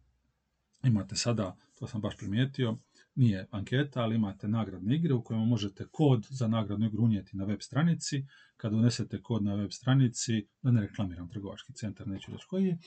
Imate 0.83 1.17
sada, 1.17 1.57
to 1.79 1.87
sam 1.87 2.01
baš 2.01 2.17
primijetio, 2.17 2.77
nije 3.15 3.47
anketa, 3.51 4.03
ali 4.03 4.15
imate 4.15 4.49
nagradne 4.49 4.97
igre 4.97 5.15
u 5.15 5.23
kojima 5.23 5.45
možete 5.45 5.87
kod 5.93 6.27
za 6.31 6.49
nagradnu 6.49 6.87
igru 6.87 7.05
unijeti 7.05 7.37
na 7.37 7.45
web 7.45 7.59
stranici. 7.61 8.27
Kada 8.57 8.77
unesete 8.77 9.23
kod 9.23 9.45
na 9.45 9.55
web 9.55 9.71
stranici, 9.73 10.47
da 10.63 10.71
ne 10.71 10.81
reklamiram 10.81 11.29
trgovački 11.29 11.73
centar, 11.73 12.09
neću 12.09 12.33
reći 12.33 12.47
koji 12.49 12.65
je, 12.65 12.73
e, 12.73 12.79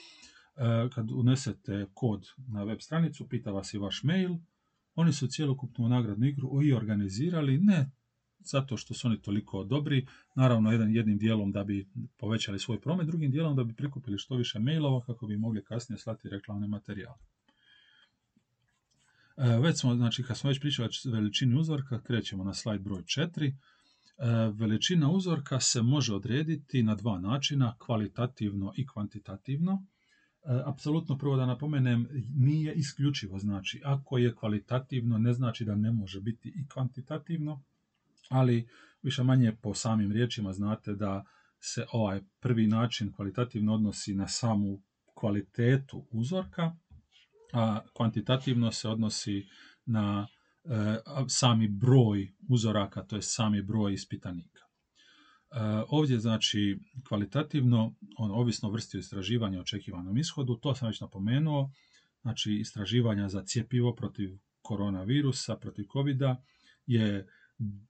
kad 0.94 1.12
unesete 1.12 1.86
kod 1.94 2.28
na 2.48 2.64
web 2.64 2.80
stranicu, 2.82 3.30
pita 3.30 3.52
vas 3.52 3.74
i 3.74 3.78
vaš 3.78 4.04
mail, 4.04 4.36
oni 4.96 5.14
su 5.14 5.28
cjelokupnu 5.28 5.90
nagradnu 5.90 6.26
igru 6.26 6.64
i 6.64 6.74
organizirali 6.74 7.58
ne 7.58 7.92
zato 8.44 8.78
što 8.78 8.94
su 8.94 9.08
oni 9.08 9.22
toliko 9.22 9.64
dobri, 9.64 10.08
naravno 10.36 10.72
jedan, 10.72 10.92
jednim 10.96 11.18
dijelom 11.18 11.52
da 11.52 11.64
bi 11.64 11.88
povećali 12.18 12.60
svoj 12.60 12.82
promet, 12.82 13.08
drugim 13.08 13.32
dijelom 13.32 13.56
da 13.56 13.64
bi 13.64 13.74
prikupili 13.74 14.18
što 14.18 14.36
više 14.36 14.60
mailova 14.60 15.06
kako 15.06 15.28
bi 15.28 15.38
mogli 15.38 15.64
kasnije 15.64 15.98
slati 15.98 16.30
reklamne 16.30 16.68
materijale. 16.68 17.18
E, 19.38 19.60
već 19.60 19.80
smo, 19.80 19.96
znači 19.96 20.24
kad 20.24 20.38
smo 20.38 20.50
već 20.50 20.60
pričali 20.60 20.90
o 21.06 21.12
veličini 21.12 21.56
uzorka, 21.56 22.02
krećemo 22.02 22.44
na 22.44 22.54
slajd 22.54 22.82
broj 22.82 23.02
4. 23.02 23.48
E, 23.48 23.54
veličina 24.54 25.12
uzorka 25.12 25.60
se 25.60 25.82
može 25.82 26.14
odrediti 26.14 26.84
na 26.84 26.96
dva 26.96 27.20
načina, 27.20 27.76
kvalitativno 27.78 28.74
i 28.76 28.88
kvantitativno. 28.88 29.86
E, 30.44 30.62
apsolutno 30.66 31.18
prvo 31.18 31.36
da 31.36 31.46
napomenem, 31.46 32.08
nije 32.36 32.74
isključivo, 32.74 33.40
znači 33.40 33.82
ako 33.84 34.18
je 34.18 34.36
kvalitativno 34.36 35.18
ne 35.18 35.34
znači 35.34 35.66
da 35.66 35.76
ne 35.76 35.92
može 35.92 36.22
biti 36.22 36.50
i 36.56 36.68
kvantitativno, 36.68 37.64
ali 38.32 38.68
više 39.02 39.24
manje 39.24 39.56
po 39.62 39.74
samim 39.74 40.12
riječima 40.12 40.54
znate 40.54 40.96
da 40.96 41.26
se 41.60 41.86
ovaj 41.92 42.22
prvi 42.40 42.68
način 42.68 43.14
kvalitativno 43.14 43.74
odnosi 43.74 44.16
na 44.16 44.28
samu 44.28 44.82
kvalitetu 45.14 46.08
uzorka, 46.12 46.76
a 47.54 47.80
kvantitativno 47.94 48.72
se 48.72 48.90
odnosi 48.90 49.48
na 49.86 50.28
e, 50.64 50.70
sami 51.28 51.68
broj 51.68 52.34
uzoraka, 52.50 53.04
to 53.04 53.16
je 53.16 53.22
sami 53.22 53.62
broj 53.62 53.94
ispitanika. 53.94 54.60
E, 54.60 54.66
ovdje 55.90 56.20
znači 56.20 56.80
kvalitativno, 57.08 57.96
on, 58.18 58.32
ovisno 58.32 58.70
vrsti 58.70 58.98
istraživanja 58.98 59.60
očekivanom 59.60 60.18
ishodu, 60.18 60.56
to 60.56 60.76
sam 60.76 60.88
već 60.88 61.02
napomenuo, 61.02 61.72
znači 62.22 62.54
istraživanja 62.54 63.30
za 63.30 63.44
cjepivo 63.46 63.96
protiv 63.96 64.30
koronavirusa, 64.62 65.56
protiv 65.56 65.86
covid 65.94 66.22
je 66.86 67.28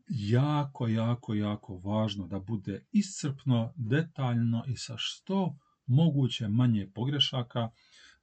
jako, 0.10 0.88
jako, 0.88 1.34
jako 1.34 1.78
važno 1.78 2.28
da 2.28 2.40
bude 2.40 2.86
iscrpno, 2.92 3.74
detaljno 3.76 4.64
i 4.68 4.76
sa 4.76 4.96
što 4.98 5.58
moguće 5.86 6.48
manje 6.48 6.90
pogrešaka 6.94 7.70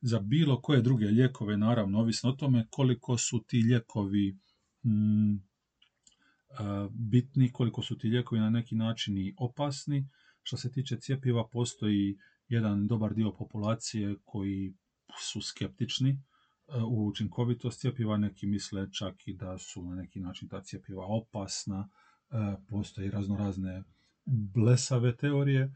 za 0.00 0.18
bilo 0.18 0.60
koje 0.60 0.82
druge 0.82 1.06
lijekove, 1.06 1.56
naravno, 1.56 1.98
ovisno 1.98 2.30
o 2.30 2.32
tome 2.32 2.66
koliko 2.70 3.18
su 3.18 3.44
ti 3.46 3.62
lijekovi 3.62 4.38
mm, 4.84 5.36
bitni, 6.90 7.52
koliko 7.52 7.82
su 7.82 7.98
ti 7.98 8.08
lijekovi 8.08 8.40
na 8.40 8.50
neki 8.50 8.74
način 8.74 9.18
i 9.18 9.34
opasni. 9.38 10.08
Što 10.42 10.56
se 10.56 10.72
tiče 10.72 10.96
cjepiva, 11.00 11.48
postoji 11.48 12.18
jedan 12.48 12.86
dobar 12.86 13.14
dio 13.14 13.32
populacije 13.32 14.16
koji 14.24 14.74
su 15.20 15.40
skeptični 15.40 16.22
u 16.88 17.06
učinkovitost 17.06 17.80
cjepiva, 17.80 18.16
neki 18.16 18.46
misle 18.46 18.92
čak 18.92 19.28
i 19.28 19.34
da 19.34 19.58
su 19.58 19.84
na 19.84 19.94
neki 19.94 20.20
način 20.20 20.48
ta 20.48 20.62
cjepiva 20.62 21.06
opasna, 21.06 21.88
postoji 22.68 23.10
raznorazne 23.10 23.82
blesave 24.26 25.16
teorije, 25.16 25.74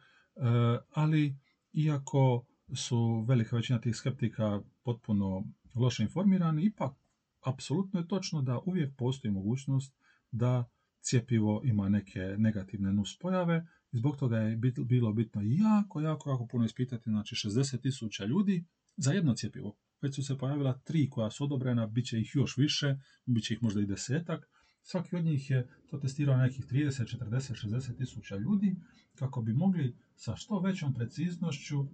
ali 0.90 1.36
iako 1.72 2.44
su 2.74 3.24
velika 3.28 3.56
većina 3.56 3.80
tih 3.80 3.96
skeptika 3.96 4.60
potpuno 4.82 5.44
loše 5.74 6.02
informirani, 6.02 6.64
ipak 6.64 6.92
apsolutno 7.40 8.00
je 8.00 8.08
točno 8.08 8.42
da 8.42 8.58
uvijek 8.66 8.96
postoji 8.96 9.32
mogućnost 9.32 9.94
da 10.30 10.70
cjepivo 11.02 11.62
ima 11.64 11.88
neke 11.88 12.20
negativne 12.20 12.92
nuspojave 12.92 13.66
i 13.92 13.98
zbog 13.98 14.16
toga 14.16 14.36
je 14.36 14.56
bilo 14.84 15.12
bitno 15.12 15.40
jako, 15.44 16.00
jako, 16.00 16.30
jako 16.30 16.46
puno 16.46 16.64
ispitati, 16.64 17.10
znači 17.10 17.34
60 17.34 17.82
tisuća 17.82 18.24
ljudi 18.24 18.64
za 18.96 19.12
jedno 19.12 19.34
cjepivo. 19.34 19.76
Već 20.02 20.14
su 20.14 20.22
se 20.22 20.38
pojavila 20.38 20.78
tri 20.78 21.10
koja 21.10 21.30
su 21.30 21.44
odobrena, 21.44 21.86
bit 21.86 22.06
će 22.06 22.20
ih 22.20 22.30
još 22.34 22.56
više, 22.56 22.96
bit 23.26 23.44
će 23.44 23.54
ih 23.54 23.62
možda 23.62 23.80
i 23.80 23.86
desetak. 23.86 24.48
Svaki 24.82 25.16
od 25.16 25.24
njih 25.24 25.50
je 25.50 25.68
to 25.90 25.98
testirao 25.98 26.36
nekih 26.36 26.66
30, 26.66 27.18
40, 27.18 27.66
60 27.66 27.96
tisuća 27.96 28.36
ljudi 28.36 28.76
kako 29.14 29.42
bi 29.42 29.52
mogli 29.52 29.96
sa 30.16 30.36
što 30.36 30.60
većom 30.60 30.94
preciznošću 30.94 31.86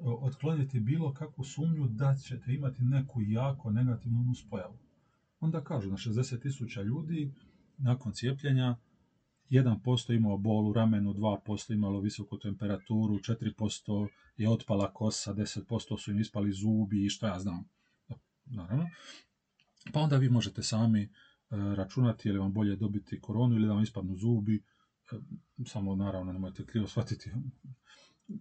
otkloniti 0.00 0.80
bilo 0.80 1.14
kakvu 1.14 1.44
sumnju 1.44 1.88
da 1.88 2.16
ćete 2.16 2.54
imati 2.54 2.84
neku 2.84 3.22
jako 3.22 3.70
negativnu 3.70 4.22
nuspojavu. 4.22 4.78
Onda 5.40 5.64
kažu 5.64 5.90
na 5.90 5.96
60 5.96 6.42
tisuća 6.42 6.82
ljudi 6.82 7.32
nakon 7.78 8.12
cijepljenja 8.12 8.76
1% 9.50 10.16
imao 10.16 10.36
bol 10.36 10.68
u 10.68 10.72
ramenu, 10.72 11.14
2% 11.14 11.72
imalo 11.72 12.00
visoku 12.00 12.38
temperaturu, 12.38 13.14
4% 13.18 14.08
je 14.36 14.50
otpala 14.50 14.92
kosa, 14.92 15.34
10% 15.34 15.98
su 15.98 16.10
im 16.10 16.20
ispali 16.20 16.52
zubi 16.52 17.04
i 17.04 17.08
što 17.08 17.26
ja 17.26 17.38
znam. 17.38 17.64
Naravno. 18.44 18.86
Pa 19.92 20.00
onda 20.00 20.16
vi 20.16 20.28
možete 20.28 20.62
sami 20.62 21.02
e, 21.02 21.08
računati 21.50 22.28
je 22.28 22.32
li 22.32 22.38
vam 22.38 22.52
bolje 22.52 22.76
dobiti 22.76 23.20
koronu 23.20 23.56
ili 23.56 23.66
da 23.66 23.72
vam 23.72 23.82
ispadnu 23.82 24.16
zubi. 24.16 24.56
E, 24.56 25.16
samo 25.66 25.96
naravno 25.96 26.32
nemojte 26.32 26.66
krivo 26.66 26.86
shvatiti 26.86 27.30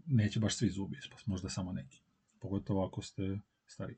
neće 0.05 0.39
baš 0.39 0.55
svi 0.55 0.69
zubi 0.69 0.97
ispast, 0.97 1.27
možda 1.27 1.49
samo 1.49 1.73
neki. 1.73 2.01
Pogotovo 2.39 2.85
ako 2.85 3.01
ste 3.01 3.39
stari. 3.65 3.93
E, 3.93 3.97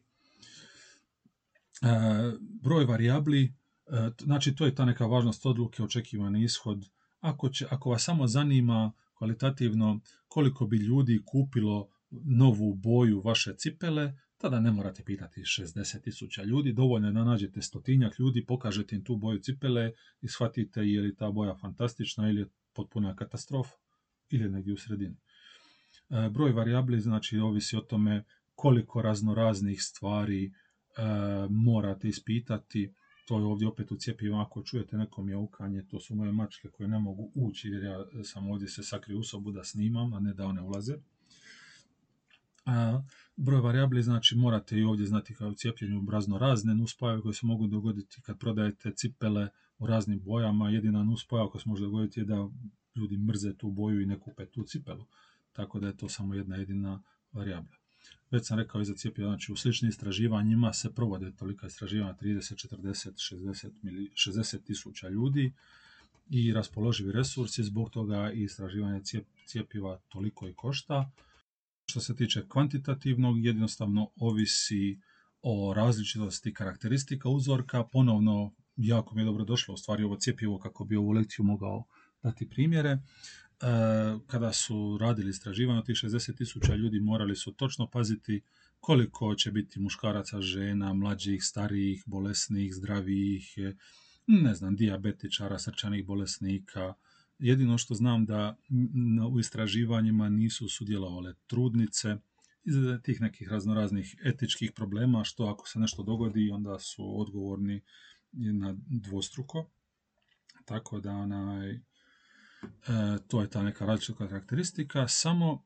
broj 2.40 2.86
varijabli, 2.86 3.54
znači 4.20 4.56
to 4.56 4.66
je 4.66 4.76
ta 4.76 4.86
neka 4.86 5.06
važnost 5.06 5.46
odluke, 5.46 5.84
očekivani 5.84 6.44
ishod. 6.44 6.86
Ako, 7.28 7.50
će, 7.50 7.66
ako 7.70 7.90
vas 7.90 8.04
samo 8.04 8.28
zanima 8.28 8.92
kvalitativno 9.18 10.00
koliko 10.28 10.66
bi 10.66 10.78
ljudi 10.78 11.22
kupilo 11.26 11.90
novu 12.12 12.74
boju 12.76 13.22
vaše 13.22 13.54
cipele, 13.58 14.14
tada 14.38 14.60
ne 14.60 14.72
morate 14.72 15.04
pitati 15.04 15.42
60 15.42 16.02
tisuća 16.02 16.44
ljudi, 16.44 16.74
dovoljno 16.74 17.08
je 17.08 17.14
da 17.14 17.24
nađete 17.24 17.62
stotinjak 17.62 18.20
ljudi, 18.20 18.46
pokažete 18.46 18.96
im 18.96 19.04
tu 19.04 19.16
boju 19.16 19.40
cipele 19.40 19.92
i 20.22 20.28
shvatite 20.28 20.82
je 20.82 21.02
li 21.02 21.16
ta 21.16 21.32
boja 21.32 21.56
fantastična 21.56 22.30
ili 22.30 22.42
je 22.42 22.50
potpuna 22.74 23.16
katastrofa 23.16 23.76
ili 24.30 24.50
negdje 24.50 24.74
u 24.74 24.78
sredini. 24.78 25.16
E, 26.10 26.30
broj 26.30 26.52
varijabli 26.52 27.00
znači 27.00 27.38
ovisi 27.38 27.78
o 27.78 27.82
tome 27.82 28.24
koliko 28.56 29.02
raznoraznih 29.02 29.84
stvari 29.84 30.46
e, 30.46 30.52
morate 31.50 32.08
ispitati. 32.08 32.94
To 33.28 33.40
je 33.40 33.46
ovdje 33.46 33.68
opet 33.68 33.92
u 33.92 33.96
cijepivu, 33.96 34.36
ako 34.36 34.64
čujete 34.64 34.98
neko 34.98 35.24
mjaukanje, 35.24 35.84
to 35.90 36.00
su 36.00 36.16
moje 36.16 36.32
mačke 36.32 36.70
koje 36.70 36.90
ne 36.90 37.00
mogu 37.00 37.32
ući 37.36 37.70
jer 37.70 37.84
ja 37.84 38.24
sam 38.24 38.50
ovdje 38.50 38.68
se 38.68 38.84
sakrio 38.84 39.20
u 39.20 39.24
sobu 39.24 39.52
da 39.52 39.64
snimam, 39.64 40.14
a 40.14 40.20
ne 40.20 40.34
da 40.34 40.46
one 40.46 40.62
ulaze. 40.62 40.96
A, 42.66 43.02
broj 43.36 43.62
varijabli 43.62 44.04
znači 44.04 44.36
morate 44.36 44.78
i 44.78 44.84
ovdje 44.84 45.06
znati 45.06 45.36
kao 45.36 45.50
u 45.50 45.54
cijepljenju 45.54 46.06
razno 46.12 46.38
razne 46.38 46.76
nuspojave 46.76 47.22
koje 47.22 47.34
se 47.34 47.46
mogu 47.46 47.68
dogoditi 47.68 48.22
kad 48.22 48.40
prodajete 48.40 48.92
cipele 48.96 49.50
u 49.78 49.88
raznim 49.88 50.22
bojama. 50.24 50.70
Jedina 50.70 51.04
nuspojava 51.04 51.50
koja 51.50 51.62
se 51.62 51.70
može 51.70 51.84
dogoditi 51.84 52.20
je 52.20 52.26
da 52.26 52.50
ljudi 52.96 53.18
mrze 53.18 53.54
tu 53.58 53.72
boju 53.72 54.02
i 54.02 54.06
ne 54.06 54.20
kupe 54.20 54.46
tu 54.46 54.64
cipelu 54.64 55.06
tako 55.58 55.80
da 55.80 55.88
je 55.88 55.98
to 55.98 56.10
samo 56.10 56.34
jedna 56.34 56.56
jedina 56.56 57.04
varijabla. 57.32 57.77
Već 58.32 58.48
sam 58.48 58.60
rekao 58.60 58.82
i 58.82 58.86
za 58.86 58.94
cijepivo, 58.94 59.30
znači 59.30 59.52
u 59.52 59.56
sličnim 59.56 59.90
istraživanjima 59.90 60.74
se 60.74 60.94
provode 60.94 61.32
tolika 61.32 61.68
istraživanja 61.68 62.16
30, 62.22 62.68
40, 62.78 63.36
60, 63.36 63.70
60 64.14 64.64
tisuća 64.64 65.10
ljudi 65.10 65.54
i 66.30 66.54
raspoloživi 66.54 67.12
resursi, 67.12 67.64
zbog 67.64 67.90
toga 67.90 68.32
i 68.32 68.44
istraživanje 68.44 69.02
cijepiva 69.46 70.00
toliko 70.10 70.48
i 70.48 70.54
košta. 70.54 71.12
Što 71.86 72.00
se 72.00 72.16
tiče 72.16 72.48
kvantitativnog, 72.48 73.46
jednostavno 73.46 74.10
ovisi 74.16 75.00
o 75.42 75.74
različitosti 75.74 76.54
karakteristika 76.54 77.30
uzorka. 77.30 77.84
Ponovno, 77.84 78.54
jako 78.76 79.16
mi 79.16 79.22
je 79.22 79.26
dobro 79.26 79.46
došlo 79.46 79.74
u 79.74 79.78
stvari 79.78 80.04
ovo 80.04 80.16
cijepivo 80.16 80.60
kako 80.60 80.86
bi 80.86 80.96
ovu 80.96 81.12
lekciju 81.12 81.46
mogao 81.46 81.84
dati 82.24 82.50
primjere. 82.50 82.98
E, 83.62 83.68
kada 84.28 84.54
su 84.54 84.98
radili 85.02 85.30
istraživanje 85.30 85.84
tih 85.84 85.96
60 85.96 86.38
tisuća 86.38 86.76
ljudi 86.76 87.00
morali 87.00 87.36
su 87.36 87.52
točno 87.52 87.88
paziti 87.88 88.42
koliko 88.80 89.36
će 89.36 89.52
biti 89.52 89.80
muškaraca, 89.80 90.42
žena, 90.42 90.94
mlađih, 90.94 91.44
starijih, 91.44 92.04
bolesnih, 92.06 92.76
zdravijih, 92.76 93.54
ne 94.28 94.54
znam, 94.56 94.76
dijabetičara, 94.76 95.60
srčanih 95.60 96.06
bolesnika. 96.06 96.94
Jedino 97.40 97.78
što 97.78 97.94
znam 97.94 98.26
da 98.26 98.58
u 99.32 99.40
istraživanjima 99.40 100.30
nisu 100.30 100.70
sudjelovale 100.70 101.34
trudnice 101.48 102.18
iz 102.64 102.76
tih 103.04 103.22
nekih 103.22 103.48
raznoraznih 103.50 104.16
etičkih 104.24 104.72
problema, 104.72 105.24
što 105.24 105.46
ako 105.46 105.68
se 105.68 105.80
nešto 105.80 106.04
dogodi, 106.04 106.52
onda 106.52 106.80
su 106.80 107.22
odgovorni 107.22 107.82
na 108.32 108.76
dvostruko. 108.88 109.70
Tako 110.66 111.00
da 111.00 111.12
onaj, 111.12 111.72
E, 111.72 111.80
to 113.28 113.42
je 113.42 113.50
ta 113.50 113.64
neka 113.64 113.86
različita 113.86 114.28
karakteristika, 114.28 115.08
samo 115.08 115.66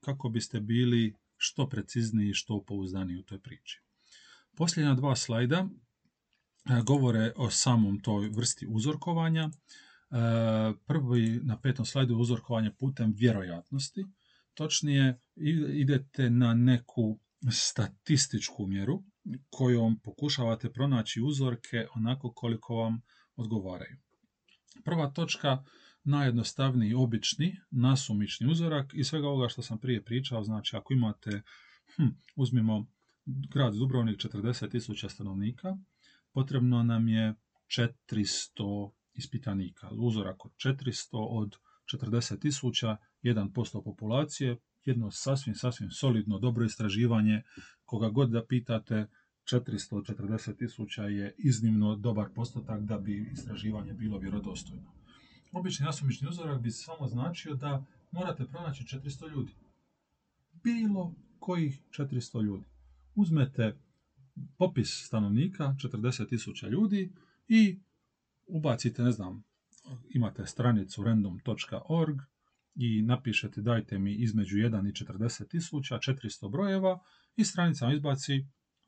kako 0.00 0.28
biste 0.28 0.60
bili 0.60 1.14
što 1.36 1.68
precizniji 1.68 2.28
i 2.28 2.34
što 2.34 2.64
pouzdaniji 2.66 3.18
u 3.18 3.22
toj 3.22 3.40
priči. 3.40 3.82
Posljednja 4.56 4.94
dva 4.94 5.16
slajda 5.16 5.56
e, 5.66 5.68
govore 6.86 7.32
o 7.36 7.50
samom 7.50 8.00
toj 8.00 8.28
vrsti 8.28 8.66
uzorkovanja. 8.68 9.44
E, 9.44 9.50
prvi 10.86 11.40
na 11.42 11.60
petom 11.60 11.84
slajdu 11.84 12.14
je 12.14 12.20
uzorkovanje 12.20 12.70
putem 12.78 13.12
vjerojatnosti. 13.16 14.06
Točnije, 14.54 15.20
idete 15.74 16.30
na 16.30 16.54
neku 16.54 17.18
statističku 17.50 18.66
mjeru 18.66 19.02
kojom 19.50 20.00
pokušavate 20.00 20.72
pronaći 20.72 21.22
uzorke 21.22 21.86
onako 21.94 22.32
koliko 22.32 22.74
vam 22.74 23.02
odgovaraju. 23.36 23.96
Prva 24.84 25.10
točka, 25.10 25.64
najjednostavniji, 26.06 26.94
obični, 26.94 27.56
nasumični 27.70 28.50
uzorak 28.50 28.94
i 28.94 29.04
svega 29.04 29.28
ovoga 29.28 29.48
što 29.48 29.62
sam 29.62 29.78
prije 29.78 30.04
pričao, 30.04 30.44
znači 30.44 30.76
ako 30.76 30.94
imate, 30.94 31.42
hm, 31.96 32.06
uzmimo 32.36 32.86
grad 33.26 33.74
Dubrovnik 33.74 34.18
40.000 34.18 35.08
stanovnika, 35.08 35.76
potrebno 36.32 36.82
nam 36.82 37.08
je 37.08 37.34
400 37.66 38.90
ispitanika. 39.14 39.88
Uzorak 39.90 40.44
od 40.44 40.52
400 40.64 41.08
od 41.12 41.56
40.000, 41.94 42.96
1% 43.22 43.84
populacije, 43.84 44.56
jedno 44.84 45.10
sasvim, 45.10 45.54
sasvim 45.54 45.90
solidno, 45.90 46.38
dobro 46.38 46.64
istraživanje. 46.64 47.42
Koga 47.84 48.08
god 48.08 48.30
da 48.30 48.44
pitate, 48.44 49.06
440 49.52 50.58
tisuća 50.58 51.02
je 51.02 51.34
iznimno 51.38 51.96
dobar 51.96 52.26
postotak 52.34 52.82
da 52.82 52.98
bi 52.98 53.30
istraživanje 53.32 53.92
bilo 53.92 54.18
vjerodostojno. 54.18 54.95
Obični 55.56 55.86
nasumični 55.86 56.28
uzorak 56.28 56.60
bi 56.60 56.70
samo 56.70 57.08
značio 57.08 57.54
da 57.54 57.84
morate 58.10 58.44
pronaći 58.44 58.84
400 58.84 59.30
ljudi. 59.30 59.52
Bilo 60.52 61.14
kojih 61.38 61.80
400 61.90 62.42
ljudi. 62.42 62.64
Uzmete 63.14 63.78
popis 64.58 65.06
stanovnika, 65.06 65.74
40 65.78 66.28
tisuća 66.28 66.68
ljudi 66.68 67.12
i 67.48 67.80
ubacite, 68.46 69.02
ne 69.02 69.10
znam, 69.10 69.44
imate 70.14 70.46
stranicu 70.46 71.02
random.org 71.02 72.16
i 72.74 73.02
napišete 73.02 73.60
dajte 73.60 73.98
mi 73.98 74.14
između 74.14 74.56
1 74.56 74.88
i 74.88 75.04
40 75.04 75.48
tisuća, 75.48 75.98
400 75.98 76.50
brojeva 76.50 76.98
i 77.36 77.44
stranica 77.44 77.84
vam 77.84 77.94
izbaci 77.94 78.46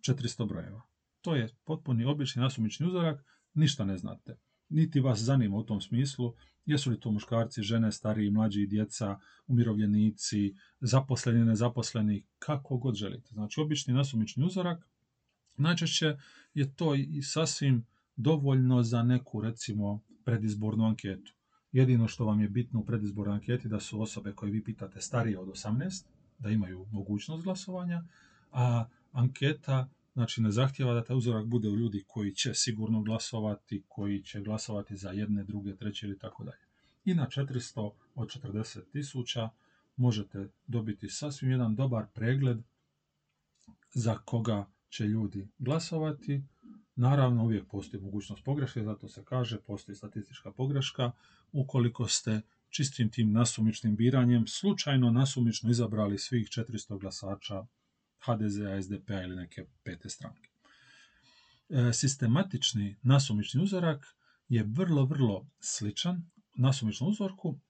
400 0.08 0.48
brojeva. 0.48 0.82
To 1.20 1.34
je 1.34 1.48
potpuni 1.64 2.04
obični 2.04 2.42
nasumični 2.42 2.86
uzorak, 2.86 3.24
ništa 3.54 3.84
ne 3.84 3.96
znate. 3.96 4.47
Niti 4.68 5.00
vas 5.00 5.18
zanima 5.18 5.56
u 5.56 5.62
tom 5.62 5.80
smislu, 5.80 6.34
jesu 6.66 6.90
li 6.90 7.00
to 7.00 7.10
muškarci, 7.10 7.62
žene, 7.62 7.92
stariji, 7.92 8.30
mlađi, 8.30 8.66
djeca, 8.66 9.18
umirovljenici, 9.46 10.54
zaposleni, 10.80 11.44
nezaposleni, 11.44 12.24
kako 12.38 12.76
god 12.76 12.94
želite. 12.94 13.28
Znači, 13.32 13.60
obični 13.60 13.94
nasumični 13.94 14.44
uzorak, 14.44 14.86
najčešće 15.56 16.16
je 16.54 16.74
to 16.74 16.94
i 16.94 17.22
sasvim 17.22 17.86
dovoljno 18.16 18.82
za 18.82 19.02
neku, 19.02 19.40
recimo, 19.40 20.00
predizbornu 20.24 20.84
anketu. 20.84 21.32
Jedino 21.72 22.08
što 22.08 22.24
vam 22.24 22.40
je 22.40 22.48
bitno 22.48 22.80
u 22.80 22.84
predizbornoj 22.84 23.34
anketi 23.34 23.68
da 23.68 23.80
su 23.80 24.02
osobe 24.02 24.32
koje 24.32 24.52
vi 24.52 24.64
pitate 24.64 25.00
starije 25.00 25.38
od 25.38 25.48
18, 25.48 26.04
da 26.38 26.50
imaju 26.50 26.86
mogućnost 26.90 27.44
glasovanja, 27.44 28.04
a 28.52 28.84
anketa 29.12 29.88
znači 30.18 30.42
ne 30.42 30.50
zahtjeva 30.50 30.94
da 30.94 31.04
taj 31.04 31.16
uzorak 31.16 31.46
bude 31.46 31.68
u 31.68 31.76
ljudi 31.76 32.04
koji 32.06 32.34
će 32.34 32.54
sigurno 32.54 33.02
glasovati, 33.02 33.82
koji 33.88 34.22
će 34.22 34.40
glasovati 34.40 34.96
za 34.96 35.10
jedne, 35.10 35.44
druge, 35.44 35.76
treće 35.76 36.06
ili 36.06 36.18
tako 36.18 36.44
dalje. 36.44 36.64
I 37.04 37.14
na 37.14 37.26
400 37.26 37.90
od 38.14 38.28
40 38.28 38.90
tisuća 38.92 39.48
možete 39.96 40.48
dobiti 40.66 41.08
sasvim 41.08 41.50
jedan 41.50 41.74
dobar 41.74 42.06
pregled 42.14 42.58
za 43.94 44.18
koga 44.18 44.66
će 44.88 45.04
ljudi 45.04 45.48
glasovati. 45.58 46.42
Naravno, 46.96 47.44
uvijek 47.44 47.68
postoji 47.68 48.02
mogućnost 48.02 48.44
pogreške, 48.44 48.82
zato 48.82 49.08
se 49.08 49.24
kaže, 49.24 49.58
postoji 49.60 49.96
statistička 49.96 50.52
pogreška. 50.52 51.12
Ukoliko 51.52 52.08
ste 52.08 52.40
čistim 52.68 53.10
tim 53.10 53.32
nasumičnim 53.32 53.96
biranjem 53.96 54.46
slučajno 54.46 55.10
nasumično 55.10 55.70
izabrali 55.70 56.18
svih 56.18 56.48
400 56.48 57.00
glasača 57.00 57.66
HDZ-a, 58.26 58.82
SDP-a 58.82 59.22
ili 59.22 59.36
neke 59.36 59.64
pete 59.84 60.08
stranke. 60.08 60.48
E, 61.68 61.92
sistematični 61.92 62.96
nasumični 63.02 63.62
uzorak 63.62 64.06
je 64.48 64.64
vrlo, 64.68 65.04
vrlo 65.04 65.46
sličan 65.60 66.30
nasumičnom 66.54 67.10
uzorku, 67.10 67.60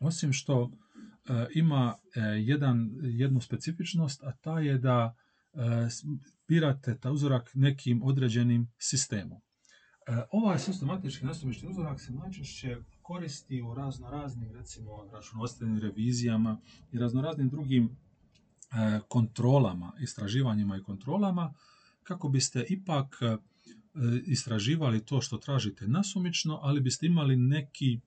osim 0.00 0.32
što 0.32 0.70
e, 0.70 1.46
ima 1.54 1.98
e, 2.16 2.20
jedan, 2.20 2.90
jednu 3.02 3.40
specifičnost, 3.40 4.22
a 4.22 4.32
ta 4.32 4.60
je 4.60 4.78
da 4.78 5.16
birate 6.48 6.98
ta 6.98 7.10
uzorak 7.10 7.50
nekim 7.54 8.02
određenim 8.02 8.72
sistemom. 8.78 9.40
Ovaj 10.30 10.58
sistematički 10.58 11.24
nasumični 11.24 11.68
uzorak 11.68 12.00
se 12.00 12.12
najčešće 12.12 12.76
koristi 13.02 13.62
u 13.62 13.74
razno 13.74 14.10
raznim, 14.10 14.52
recimo, 14.52 14.90
računovodstvenim 15.12 15.78
revizijama 15.78 16.60
i 16.92 16.98
razno 16.98 17.22
raznim 17.22 17.48
drugim 17.48 17.96
kontrolama, 19.08 19.92
istraživanjima 20.00 20.76
i 20.76 20.82
kontrolama, 20.82 21.54
kako 22.02 22.28
biste 22.28 22.64
ipak 22.68 23.18
e, 23.22 23.36
istraživali 24.26 25.04
to 25.04 25.20
što 25.20 25.38
tražite 25.38 25.88
nasumično, 25.88 26.58
ali 26.62 26.80
biste 26.80 27.06
imali 27.06 27.36
neki 27.36 28.00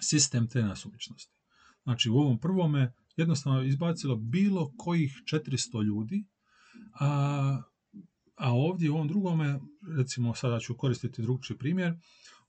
sistem 0.00 0.48
te 0.48 0.62
nasumičnosti. 0.62 1.32
Znači 1.82 2.10
u 2.10 2.16
ovom 2.16 2.38
prvome 2.38 2.92
jednostavno 3.16 3.62
izbacilo 3.62 4.16
bilo 4.16 4.72
kojih 4.76 5.22
400 5.32 5.84
ljudi, 5.84 6.24
a, 7.00 7.62
a 8.36 8.52
ovdje 8.52 8.90
u 8.90 8.94
ovom 8.94 9.08
drugome, 9.08 9.60
recimo 9.96 10.34
sada 10.34 10.60
ću 10.60 10.76
koristiti 10.76 11.22
drugčiji 11.22 11.58
primjer, 11.58 11.94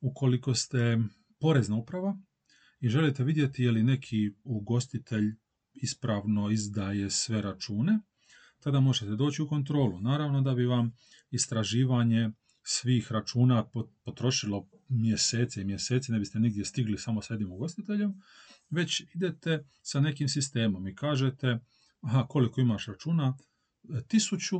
ukoliko 0.01 0.56
ste 0.56 0.99
porezna 1.39 1.75
uprava 1.75 2.17
i 2.79 2.89
želite 2.89 3.23
vidjeti 3.23 3.63
je 3.63 3.71
li 3.71 3.84
neki 3.84 4.32
ugostitelj 4.43 5.36
ispravno 5.84 6.50
izdaje 6.52 7.10
sve 7.10 7.41
račune, 7.41 8.00
tada 8.60 8.80
možete 8.80 9.12
doći 9.12 9.41
u 9.41 9.48
kontrolu. 9.48 10.02
Naravno 10.02 10.41
da 10.41 10.54
bi 10.54 10.65
vam 10.65 10.91
istraživanje 11.32 12.30
svih 12.63 13.12
računa 13.12 13.65
potrošilo 14.06 14.69
mjesece 14.89 15.62
i 15.62 15.65
mjesece, 15.65 16.12
ne 16.12 16.19
biste 16.19 16.39
nigdje 16.39 16.65
stigli 16.65 16.98
samo 16.98 17.22
s 17.22 17.30
jednim 17.30 17.52
ugostiteljem, 17.52 18.13
već 18.69 19.04
idete 19.15 19.65
sa 19.82 20.00
nekim 20.00 20.30
sistemom 20.30 20.88
i 20.88 20.96
kažete 20.96 21.60
aha, 22.02 22.26
koliko 22.30 22.62
imaš 22.62 22.86
računa, 22.86 23.38
e, 23.89 24.04
tisuću, 24.08 24.58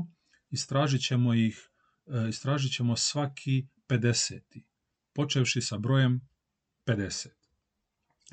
istražit 0.50 1.02
ćemo 1.02 1.34
ih, 1.34 1.70
e, 2.08 2.30
istražit 2.30 2.74
ćemo 2.74 2.96
svaki 2.96 3.68
50. 3.88 4.64
Počevši 5.14 5.62
sa 5.62 5.78
brojem 5.78 6.22
50 6.86 7.42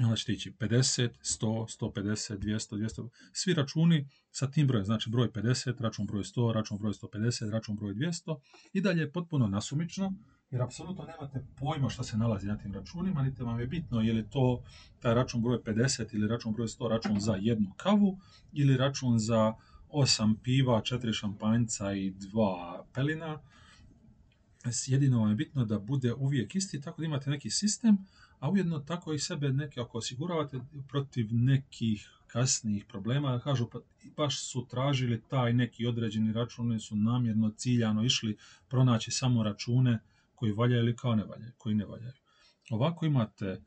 onda 0.05 0.17
ćete 0.17 0.33
ići 0.33 0.51
50, 0.51 1.09
100, 1.23 1.81
150, 1.81 2.39
200, 2.39 2.77
200, 2.77 3.09
svi 3.33 3.55
računi 3.55 4.09
sa 4.31 4.51
tim 4.51 4.67
brojem, 4.67 4.85
znači 4.85 5.11
broj 5.11 5.33
50, 5.33 5.81
račun 5.81 6.07
broj 6.07 6.23
100, 6.23 6.53
račun 6.55 6.79
broj 6.79 6.93
150, 6.93 7.51
račun 7.51 7.77
broj 7.77 7.95
200 7.95 8.41
i 8.73 8.81
dalje 8.81 9.01
je 9.01 9.13
potpuno 9.13 9.47
nasumično, 9.47 10.15
jer 10.51 10.63
apsolutno 10.63 11.05
nemate 11.05 11.47
pojma 11.57 11.89
što 11.89 12.03
se 12.03 12.17
nalazi 12.17 12.47
na 12.47 12.59
tim 12.59 12.75
računima, 12.75 13.23
niti 13.23 13.43
vam 13.43 13.61
je 13.61 13.67
bitno 13.67 14.01
je 14.01 14.13
li 14.13 14.31
to 14.31 14.63
taj 15.01 15.15
račun 15.15 15.43
broj 15.43 15.59
50 15.63 16.15
ili 16.15 16.29
račun 16.29 16.53
broj 16.53 16.67
100 16.67 16.89
račun 16.89 17.21
za 17.21 17.37
jednu 17.41 17.73
kavu 17.77 18.19
ili 18.53 18.77
račun 18.77 19.19
za 19.19 19.55
8 19.89 20.37
piva, 20.43 20.83
4 20.83 21.13
šampanjca 21.13 21.93
i 21.93 22.11
2 22.11 22.83
pelina. 22.95 23.41
Jedino 24.87 25.21
vam 25.21 25.29
je 25.29 25.35
bitno 25.35 25.65
da 25.65 25.79
bude 25.79 26.15
uvijek 26.15 26.55
isti, 26.55 26.81
tako 26.81 27.01
da 27.01 27.07
imate 27.07 27.31
neki 27.31 27.51
sistem, 27.51 27.99
a 28.41 28.51
ujedno 28.51 28.79
tako 28.79 29.13
i 29.13 29.19
sebe 29.19 29.49
neke 29.49 29.81
ako 29.81 29.99
osiguravate 29.99 30.61
protiv 30.89 31.27
nekih 31.31 32.11
kasnijih 32.27 32.85
problema, 32.85 33.41
kažu 33.41 33.69
pa 33.73 33.79
baš 34.17 34.51
su 34.51 34.67
tražili 34.71 35.23
taj 35.29 35.53
neki 35.53 35.87
određeni 35.87 36.33
račun, 36.33 36.81
su 36.81 36.97
namjerno 36.97 37.51
ciljano 37.51 38.05
išli 38.05 38.37
pronaći 38.69 39.11
samo 39.11 39.43
račune 39.43 39.99
koji 40.35 40.53
valjaju 40.53 40.83
ili 40.83 40.97
kao 40.97 41.15
ne 41.15 41.25
valjaju, 41.25 41.53
koji 41.59 41.75
ne 41.75 41.85
valjaju. 41.85 42.13
Ovako 42.71 43.07
imate 43.07 43.47
e, 43.47 43.61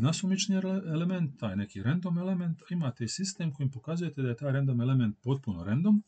nasumični 0.00 0.56
element, 0.94 1.38
taj 1.40 1.56
neki 1.56 1.82
random 1.82 2.18
element, 2.18 2.58
imate 2.70 3.04
i 3.04 3.08
sistem 3.08 3.52
kojim 3.52 3.70
pokazujete 3.70 4.22
da 4.22 4.28
je 4.28 4.36
taj 4.36 4.52
random 4.52 4.80
element 4.80 5.16
potpuno 5.22 5.64
random 5.64 6.02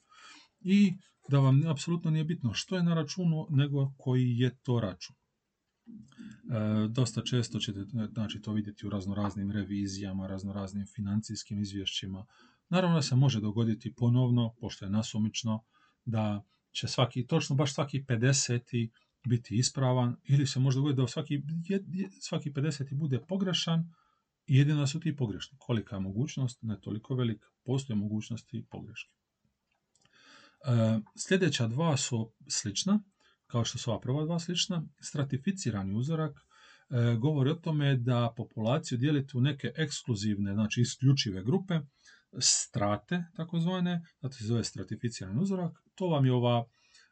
i 0.61 0.93
da 1.29 1.39
vam 1.39 1.67
apsolutno 1.67 2.11
nije 2.11 2.25
bitno 2.25 2.55
što 2.55 2.77
je 2.77 2.83
na 2.83 2.95
računu, 2.95 3.47
nego 3.51 3.93
koji 3.99 4.39
je 4.39 4.57
to 4.63 4.81
račun. 4.81 5.17
E, 6.51 6.89
dosta 6.89 7.23
često 7.23 7.59
ćete 7.59 7.85
znači, 8.13 8.41
to 8.41 8.53
vidjeti 8.53 8.87
u 8.87 8.91
raznoraznim 8.91 9.51
revizijama, 9.51 10.27
raznoraznim 10.27 10.87
financijskim 10.87 11.61
izvješćima. 11.61 12.27
Naravno 12.69 12.97
da 12.97 13.03
se 13.03 13.17
može 13.17 13.41
dogoditi 13.41 13.95
ponovno, 13.95 14.55
pošto 14.61 14.85
je 14.85 14.91
nasumično, 14.91 15.65
da 16.05 16.43
će 16.73 16.89
svaki, 16.89 17.27
točno 17.27 17.57
baš 17.57 17.75
svaki 17.75 18.05
50. 18.09 18.91
biti 19.29 19.57
ispravan 19.57 20.17
ili 20.25 20.47
se 20.47 20.61
može 20.61 20.77
dogoditi 20.77 21.01
da 21.01 21.07
svaki, 21.07 21.43
svaki 22.21 22.51
50. 22.51 22.95
bude 22.95 23.21
pogrešan 23.29 23.93
i 24.47 24.57
jedino 24.57 24.87
su 24.87 25.01
ti 25.01 25.17
pogrešni. 25.17 25.59
Kolika 25.59 25.97
je 25.97 26.01
mogućnost? 26.01 26.59
Ne 26.63 26.81
toliko 26.81 27.15
velika. 27.15 27.49
Postoje 27.65 27.97
mogućnosti 27.97 28.67
pogreške. 28.71 29.15
E, 30.65 31.01
sljedeća 31.17 31.69
dva 31.69 31.97
su 31.97 32.33
slična 32.49 33.03
kao 33.51 33.65
što 33.65 33.79
su 33.79 33.91
ova 33.91 34.01
prva 34.01 34.25
dva 34.25 34.39
slična, 34.39 34.83
stratificirani 35.01 35.95
uzorak 35.95 36.37
e, 36.37 37.17
govori 37.17 37.51
o 37.51 37.55
tome 37.55 37.97
da 37.97 38.35
populaciju 38.37 38.99
dijelite 38.99 39.39
u 39.39 39.41
neke 39.41 39.73
ekskluzivne, 39.77 40.55
znači 40.55 40.81
isključive 40.81 41.45
grupe, 41.45 41.81
strate 42.39 43.25
takozvane, 43.37 44.03
zato 44.23 44.35
se 44.35 44.45
zove 44.45 44.65
stratificirani 44.65 45.41
uzorak. 45.41 45.73
To 45.95 46.07
vam 46.07 46.27
je 46.27 46.33
ova 46.33 46.65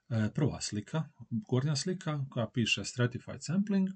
e, 0.09 0.31
prva 0.35 0.61
slika, 0.61 1.05
gornja 1.31 1.77
slika 1.77 2.25
koja 2.31 2.51
piše 2.55 2.85
stratified 2.85 3.45
sampling 3.45 3.89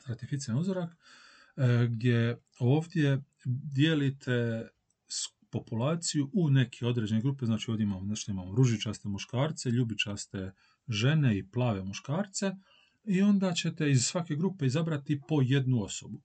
stratificiran 0.00 0.58
uzorak, 0.58 0.90
e, 1.56 1.86
gdje 1.90 2.38
ovdje 2.58 3.22
dijelite 3.74 4.68
populaciju 5.50 6.30
u 6.32 6.50
neke 6.50 6.86
određene 6.86 7.20
grupe, 7.20 7.46
znači 7.46 7.70
ovdje 7.70 7.84
imamo, 7.84 8.06
znači 8.06 8.30
imamo 8.30 8.54
ružičaste 8.54 9.08
muškarce, 9.08 9.70
ljubičaste 9.70 10.52
žene 10.88 11.38
i 11.38 11.50
plave 11.50 11.84
muškarce 11.84 12.56
i 13.04 13.22
onda 13.22 13.52
ćete 13.52 13.90
iz 13.90 14.04
svake 14.04 14.36
grupe 14.36 14.66
izabrati 14.66 15.20
po 15.28 15.42
jednu 15.42 15.82
osobu. 15.82 16.20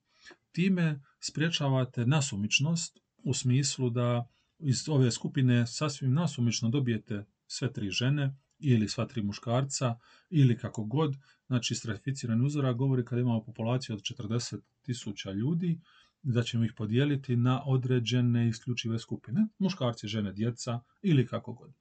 Time 0.52 1.02
spriječavate 1.20 2.06
nasumičnost 2.06 2.98
u 3.24 3.34
smislu 3.34 3.90
da 3.90 4.28
iz 4.58 4.88
ove 4.88 5.10
skupine 5.10 5.66
sasvim 5.66 6.12
nasumično 6.12 6.68
dobijete 6.68 7.24
sve 7.46 7.72
tri 7.72 7.90
žene 7.90 8.36
ili 8.58 8.88
sva 8.88 9.06
tri 9.06 9.22
muškarca 9.22 9.98
ili 10.30 10.58
kako 10.58 10.84
god. 10.84 11.16
Znači 11.46 11.74
stratificirani 11.74 12.44
uzorak 12.44 12.76
govori 12.76 13.04
kada 13.04 13.20
imamo 13.20 13.44
populaciju 13.44 13.96
od 13.96 14.02
40 14.02 14.60
tisuća 14.82 15.32
ljudi 15.32 15.80
da 16.24 16.42
ćemo 16.42 16.64
ih 16.64 16.72
podijeliti 16.76 17.36
na 17.36 17.62
određene 17.66 18.48
isključive 18.48 18.98
skupine, 18.98 19.46
muškarci, 19.58 20.08
žene, 20.08 20.32
djeca 20.32 20.80
ili 21.02 21.26
kako 21.26 21.52
god. 21.52 21.72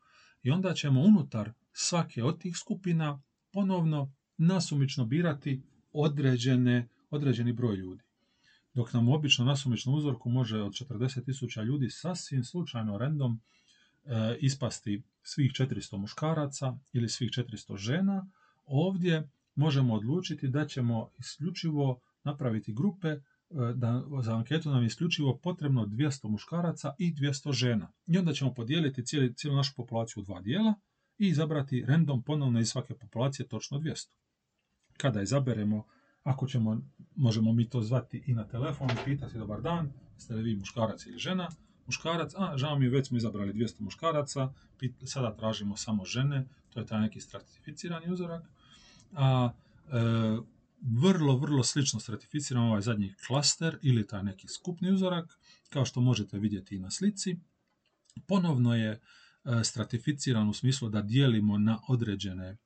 I 0.43 0.51
onda 0.51 0.73
ćemo 0.73 1.01
unutar 1.01 1.51
svake 1.73 2.23
od 2.23 2.41
tih 2.41 2.57
skupina 2.57 3.21
ponovno 3.51 4.13
nasumično 4.37 5.05
birati 5.05 5.61
određene, 5.93 6.87
određeni 7.09 7.53
broj 7.53 7.75
ljudi. 7.75 8.03
Dok 8.73 8.93
nam 8.93 9.09
obično 9.09 9.45
nasumičnom 9.45 9.95
uzorku 9.95 10.29
može 10.29 10.61
od 10.61 10.71
40.000 10.71 11.63
ljudi 11.63 11.89
sasvim 11.89 12.43
slučajno 12.43 12.97
random 12.97 13.39
e, 14.05 14.37
ispasti 14.39 15.03
svih 15.21 15.51
400 15.51 15.97
muškaraca 15.97 16.77
ili 16.93 17.09
svih 17.09 17.29
400 17.29 17.77
žena, 17.77 18.29
ovdje 18.65 19.29
možemo 19.55 19.93
odlučiti 19.93 20.47
da 20.47 20.67
ćemo 20.67 21.09
isključivo 21.19 21.99
napraviti 22.23 22.73
grupe 22.73 23.15
da 23.75 24.03
za 24.21 24.35
anketu 24.35 24.69
nam 24.69 24.83
je 24.83 24.87
isključivo 24.87 25.37
potrebno 25.37 25.85
200 25.85 26.29
muškaraca 26.29 26.93
i 26.97 27.13
200 27.13 27.51
žena. 27.51 27.91
I 28.07 28.17
onda 28.17 28.33
ćemo 28.33 28.53
podijeliti 28.53 29.05
cijeli, 29.05 29.33
cijelu 29.35 29.57
našu 29.57 29.73
populaciju 29.75 30.21
u 30.21 30.23
dva 30.23 30.41
dijela 30.41 30.73
i 31.17 31.27
izabrati 31.27 31.85
random 31.87 32.23
ponovno 32.23 32.59
iz 32.59 32.69
svake 32.69 32.93
populacije 32.93 33.47
točno 33.47 33.79
200. 33.79 34.09
Kada 34.97 35.21
izaberemo, 35.21 35.85
ako 36.23 36.47
ćemo, 36.47 36.81
možemo 37.15 37.53
mi 37.53 37.69
to 37.69 37.81
zvati 37.81 38.23
i 38.27 38.33
na 38.33 38.47
telefon 38.47 38.89
i 38.91 39.05
pitati 39.05 39.37
dobar 39.37 39.61
dan, 39.61 39.91
ste 40.17 40.33
li 40.33 40.43
vi 40.43 40.55
muškarac 40.55 41.05
ili 41.05 41.17
žena, 41.17 41.49
muškarac, 41.85 42.31
a 42.37 42.57
žao 42.57 42.79
mi 42.79 42.85
je, 42.85 42.91
već 42.91 43.07
smo 43.07 43.17
izabrali 43.17 43.53
200 43.53 43.81
muškaraca, 43.81 44.53
sada 45.05 45.35
tražimo 45.35 45.77
samo 45.77 46.05
žene, 46.05 46.45
to 46.69 46.79
je 46.79 46.85
taj 46.85 47.01
neki 47.01 47.21
stratificirani 47.21 48.11
uzorak, 48.11 48.43
a 49.13 49.51
e, 49.91 50.52
vrlo, 50.83 51.37
vrlo 51.37 51.63
slično 51.63 51.99
stratificiramo 51.99 52.67
ovaj 52.67 52.81
zadnji 52.81 53.13
klaster 53.27 53.77
ili 53.81 54.07
taj 54.07 54.23
neki 54.23 54.47
skupni 54.47 54.91
uzorak, 54.91 55.39
kao 55.69 55.85
što 55.85 56.01
možete 56.01 56.39
vidjeti 56.39 56.75
i 56.75 56.79
na 56.79 56.91
slici. 56.91 57.39
Ponovno 58.27 58.75
je 58.75 58.91
e, 58.91 58.99
stratificiran 59.63 60.49
u 60.49 60.53
smislu 60.53 60.89
da 60.89 61.01
dijelimo 61.01 61.57
na 61.57 61.79
određene 61.87 62.57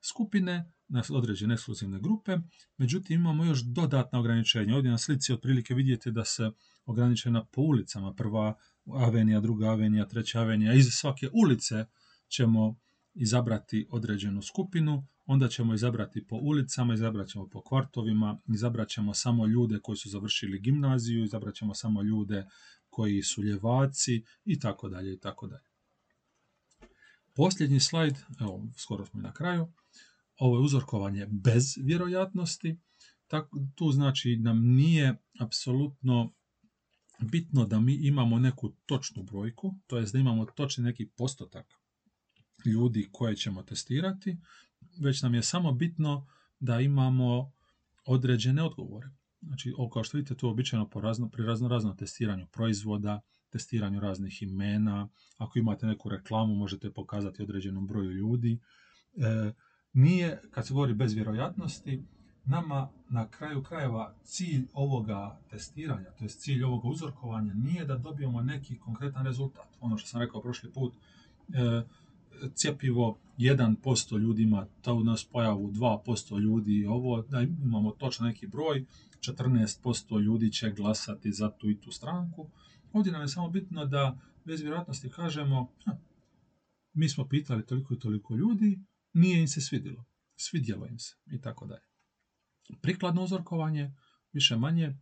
skupine, 0.00 0.72
na 0.88 1.02
određene 1.10 1.54
ekskluzivne 1.54 2.00
grupe, 2.00 2.36
međutim 2.76 3.20
imamo 3.20 3.44
još 3.44 3.62
dodatna 3.62 4.18
ograničenja. 4.18 4.76
Ovdje 4.76 4.90
na 4.90 4.98
slici 4.98 5.32
otprilike 5.32 5.74
vidite 5.74 6.10
da 6.10 6.24
se 6.24 6.50
ograničena 6.84 7.44
po 7.44 7.60
ulicama, 7.60 8.14
prva 8.14 8.54
avenija, 8.94 9.40
druga 9.40 9.66
avenija, 9.66 10.06
treća 10.06 10.40
avenija, 10.40 10.74
iz 10.74 10.86
svake 10.90 11.28
ulice 11.32 11.86
ćemo 12.28 12.76
izabrati 13.14 13.86
određenu 13.90 14.42
skupinu, 14.42 15.06
onda 15.26 15.48
ćemo 15.48 15.74
izabrati 15.74 16.26
po 16.26 16.36
ulicama, 16.36 16.94
izabrat 16.94 17.28
ćemo 17.28 17.48
po 17.48 17.62
kvartovima, 17.62 18.40
izabrat 18.54 18.88
ćemo 18.88 19.14
samo 19.14 19.46
ljude 19.46 19.78
koji 19.82 19.96
su 19.96 20.08
završili 20.08 20.60
gimnaziju, 20.60 21.24
izabrat 21.24 21.54
ćemo 21.54 21.74
samo 21.74 22.02
ljude 22.02 22.46
koji 22.90 23.22
su 23.22 23.42
ljevaci 23.42 24.24
i 24.44 24.58
tako 24.58 24.88
dalje 24.88 25.14
i 25.14 25.20
tako 25.20 25.46
dalje. 25.46 25.66
Posljednji 27.34 27.80
slajd, 27.80 28.14
evo 28.40 28.68
skoro 28.76 29.06
smo 29.06 29.20
na 29.20 29.32
kraju, 29.32 29.72
ovo 30.38 30.56
je 30.56 30.64
uzorkovanje 30.64 31.26
bez 31.30 31.74
vjerojatnosti, 31.82 32.76
tu 33.74 33.92
znači 33.92 34.36
nam 34.36 34.60
nije 34.60 35.16
apsolutno 35.40 36.34
bitno 37.20 37.66
da 37.66 37.80
mi 37.80 37.94
imamo 37.94 38.38
neku 38.38 38.72
točnu 38.86 39.22
brojku, 39.22 39.74
to 39.86 39.98
jest 39.98 40.12
da 40.12 40.18
imamo 40.18 40.44
točni 40.44 40.84
neki 40.84 41.08
postotak 41.16 41.66
ljudi 42.64 43.08
koje 43.12 43.36
ćemo 43.36 43.62
testirati, 43.62 44.36
već 45.00 45.22
nam 45.22 45.34
je 45.34 45.42
samo 45.42 45.72
bitno 45.72 46.26
da 46.60 46.80
imamo 46.80 47.52
određene 48.04 48.62
odgovore. 48.62 49.08
Znači, 49.40 49.74
kao 49.92 50.04
što 50.04 50.16
vidite, 50.16 50.34
to 50.34 50.46
je 50.46 50.50
običajno 50.50 50.88
po 50.88 51.00
razno, 51.00 51.28
pri 51.28 51.44
razno 51.68 51.94
testiranju 51.94 52.46
proizvoda, 52.46 53.20
testiranju 53.50 54.00
raznih 54.00 54.42
imena. 54.42 55.08
Ako 55.38 55.58
imate 55.58 55.86
neku 55.86 56.08
reklamu, 56.08 56.54
možete 56.54 56.92
pokazati 56.92 57.42
određenom 57.42 57.86
broju 57.86 58.10
ljudi. 58.10 58.58
E, 59.16 59.52
nije, 59.92 60.40
kad 60.50 60.66
se 60.66 60.74
govori 60.74 60.94
bez 60.94 61.14
vjerojatnosti, 61.14 62.02
nama 62.44 62.88
na 63.08 63.28
kraju 63.28 63.62
krajeva 63.62 64.14
cilj 64.24 64.66
ovoga 64.72 65.38
testiranja, 65.50 66.10
to 66.18 66.24
je 66.24 66.28
cilj 66.28 66.64
ovoga 66.64 66.88
uzorkovanja, 66.88 67.54
nije 67.54 67.84
da 67.84 67.96
dobijemo 67.96 68.42
neki 68.42 68.78
konkretan 68.78 69.24
rezultat. 69.24 69.68
Ono 69.80 69.98
što 69.98 70.08
sam 70.08 70.20
rekao 70.20 70.42
prošli 70.42 70.72
put, 70.72 70.94
e, 71.48 71.82
cjepivo 72.54 73.18
1% 73.38 74.18
ljudima, 74.18 74.66
ta 74.82 74.92
u 74.92 75.04
nas 75.04 75.24
pojavu 75.24 75.72
2% 75.72 76.40
ljudi, 76.40 76.86
ovo, 76.86 77.22
da 77.22 77.40
imamo 77.40 77.90
točno 77.90 78.26
neki 78.26 78.46
broj, 78.46 78.84
14% 79.20 80.20
ljudi 80.20 80.52
će 80.52 80.70
glasati 80.70 81.32
za 81.32 81.50
tu 81.50 81.70
i 81.70 81.80
tu 81.80 81.90
stranku. 81.90 82.50
Ovdje 82.92 83.12
nam 83.12 83.22
je 83.22 83.28
samo 83.28 83.48
bitno 83.48 83.84
da 83.84 84.18
bez 84.44 84.60
vjerojatnosti 84.60 85.10
kažemo, 85.10 85.72
mi 86.92 87.08
smo 87.08 87.28
pitali 87.28 87.66
toliko 87.66 87.94
i 87.94 87.98
toliko 87.98 88.34
ljudi, 88.34 88.80
nije 89.12 89.40
im 89.40 89.48
se 89.48 89.60
svidjelo, 89.60 90.04
svidjelo 90.36 90.86
im 90.86 90.98
se 90.98 91.14
i 91.26 91.40
tako 91.40 91.66
dalje. 91.66 91.86
Prikladno 92.82 93.22
uzorkovanje, 93.22 93.94
više 94.32 94.56
manje, 94.56 94.98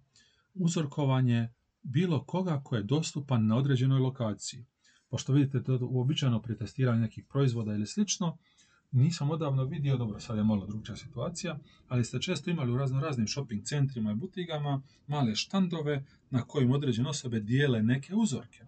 uzorkovanje 0.55 1.49
bilo 1.83 2.25
koga 2.25 2.63
ko 2.65 2.77
je 2.77 2.83
dostupan 2.83 3.47
na 3.47 3.57
određenoj 3.57 4.01
lokaciji 4.01 4.67
pošto 5.15 5.33
vidite 5.33 5.63
to 5.63 5.79
uobičajeno 5.81 6.43
pri 6.43 6.57
testiranju 6.59 7.01
nekih 7.01 7.25
proizvoda 7.25 7.75
ili 7.75 7.87
slično, 7.87 8.37
nisam 8.93 9.31
odavno 9.31 9.65
vidio, 9.65 9.97
dobro 9.97 10.21
sad 10.21 10.37
je 10.37 10.45
malo 10.45 10.67
drugčija 10.67 10.97
situacija, 10.97 11.59
ali 11.89 12.05
ste 12.05 12.21
često 12.21 12.51
imali 12.51 12.73
u 12.73 12.79
razno 12.79 13.01
raznim 13.01 13.29
shopping 13.29 13.63
centrima 13.65 14.13
i 14.13 14.15
butigama 14.15 14.83
male 15.07 15.35
štandove 15.35 16.05
na 16.31 16.43
kojim 16.43 16.73
određene 16.73 17.09
osobe 17.09 17.41
dijele 17.41 17.83
neke 17.83 18.15
uzorke. 18.15 18.65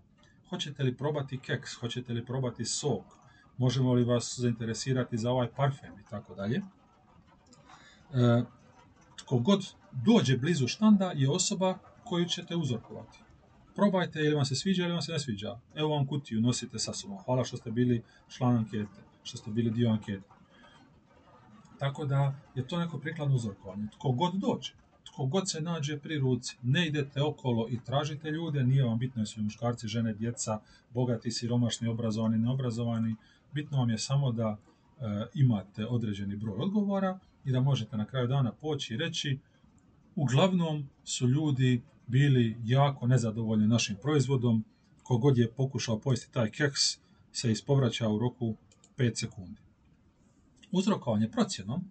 Hoćete 0.49 0.83
li 0.83 0.97
probati 0.97 1.39
keks, 1.39 1.75
hoćete 1.75 2.13
li 2.13 2.27
probati 2.27 2.65
sok, 2.65 3.05
možemo 3.59 3.95
li 3.95 4.05
vas 4.05 4.39
zainteresirati 4.39 5.19
za 5.19 5.31
ovaj 5.31 5.49
parfem 5.57 5.99
i 5.99 6.11
tako 6.11 6.35
dalje. 6.35 6.57
E, 6.57 6.63
tko 9.17 9.39
god 9.39 9.75
dođe 9.93 10.37
blizu 10.37 10.69
štanda 10.69 11.13
je 11.17 11.31
osoba 11.31 11.79
koju 12.05 12.25
ćete 12.25 12.57
uzorkovati 12.57 13.26
probajte 13.77 14.21
ili 14.21 14.35
vam 14.35 14.45
se 14.45 14.55
sviđa 14.55 14.83
ili 14.83 14.93
vam 14.93 15.03
se 15.03 15.13
ne 15.13 15.19
sviđa. 15.19 15.59
Evo 15.75 15.89
vam 15.89 16.07
kutiju, 16.07 16.41
nosite 16.41 16.79
sa 16.79 16.93
sobom. 16.93 17.19
Hvala 17.19 17.45
što 17.45 17.57
ste 17.57 17.71
bili 17.71 18.03
član 18.29 18.57
ankete, 18.57 19.01
što 19.23 19.37
ste 19.37 19.51
bili 19.51 19.71
dio 19.71 19.91
ankete. 19.91 20.29
Tako 21.79 22.05
da 22.05 22.35
je 22.55 22.69
to 22.69 22.79
neko 22.79 22.99
prikladno 22.99 23.35
uzorkovanje. 23.35 23.89
Tko 23.93 24.13
god 24.13 24.35
dođe, 24.35 24.73
tko 25.05 25.27
god 25.27 25.51
se 25.51 25.61
nađe 25.61 25.99
pri 25.99 26.19
ruci, 26.19 26.57
ne 26.63 26.87
idete 26.87 27.23
okolo 27.23 27.69
i 27.71 27.79
tražite 27.85 28.31
ljude, 28.31 28.65
nije 28.65 28.85
vam 28.85 28.99
bitno 28.99 29.23
jesu 29.23 29.43
muškarci, 29.43 29.89
žene, 29.89 30.15
djeca, 30.15 30.61
bogati, 30.95 31.31
siromašni, 31.31 31.89
obrazovani, 31.89 32.39
neobrazovani. 32.39 33.17
Bitno 33.53 33.79
vam 33.79 33.91
je 33.91 33.99
samo 33.99 34.33
da 34.33 34.57
e, 34.57 35.27
imate 35.35 35.87
određeni 35.87 36.37
broj 36.37 36.59
odgovora 36.59 37.19
i 37.45 37.53
da 37.53 37.61
možete 37.61 37.97
na 37.97 38.05
kraju 38.05 38.27
dana 38.27 38.53
poći 38.53 38.95
i 38.95 38.97
reći 38.97 39.39
uglavnom 40.15 40.89
su 41.05 41.29
ljudi 41.29 41.83
bili 42.07 42.57
jako 42.65 43.07
nezadovoljni 43.07 43.67
našim 43.67 43.97
proizvodom. 44.03 44.65
Kogod 45.03 45.39
je 45.39 45.53
pokušao 45.53 45.99
pojesti 45.99 46.33
taj 46.33 46.51
keks 46.51 46.81
se 47.33 47.53
ispovraća 47.53 48.09
u 48.09 48.19
roku 48.19 48.55
5 48.97 49.15
sekundi. 49.15 49.61
Uzrokovanje 50.73 51.31
procjenom 51.31 51.85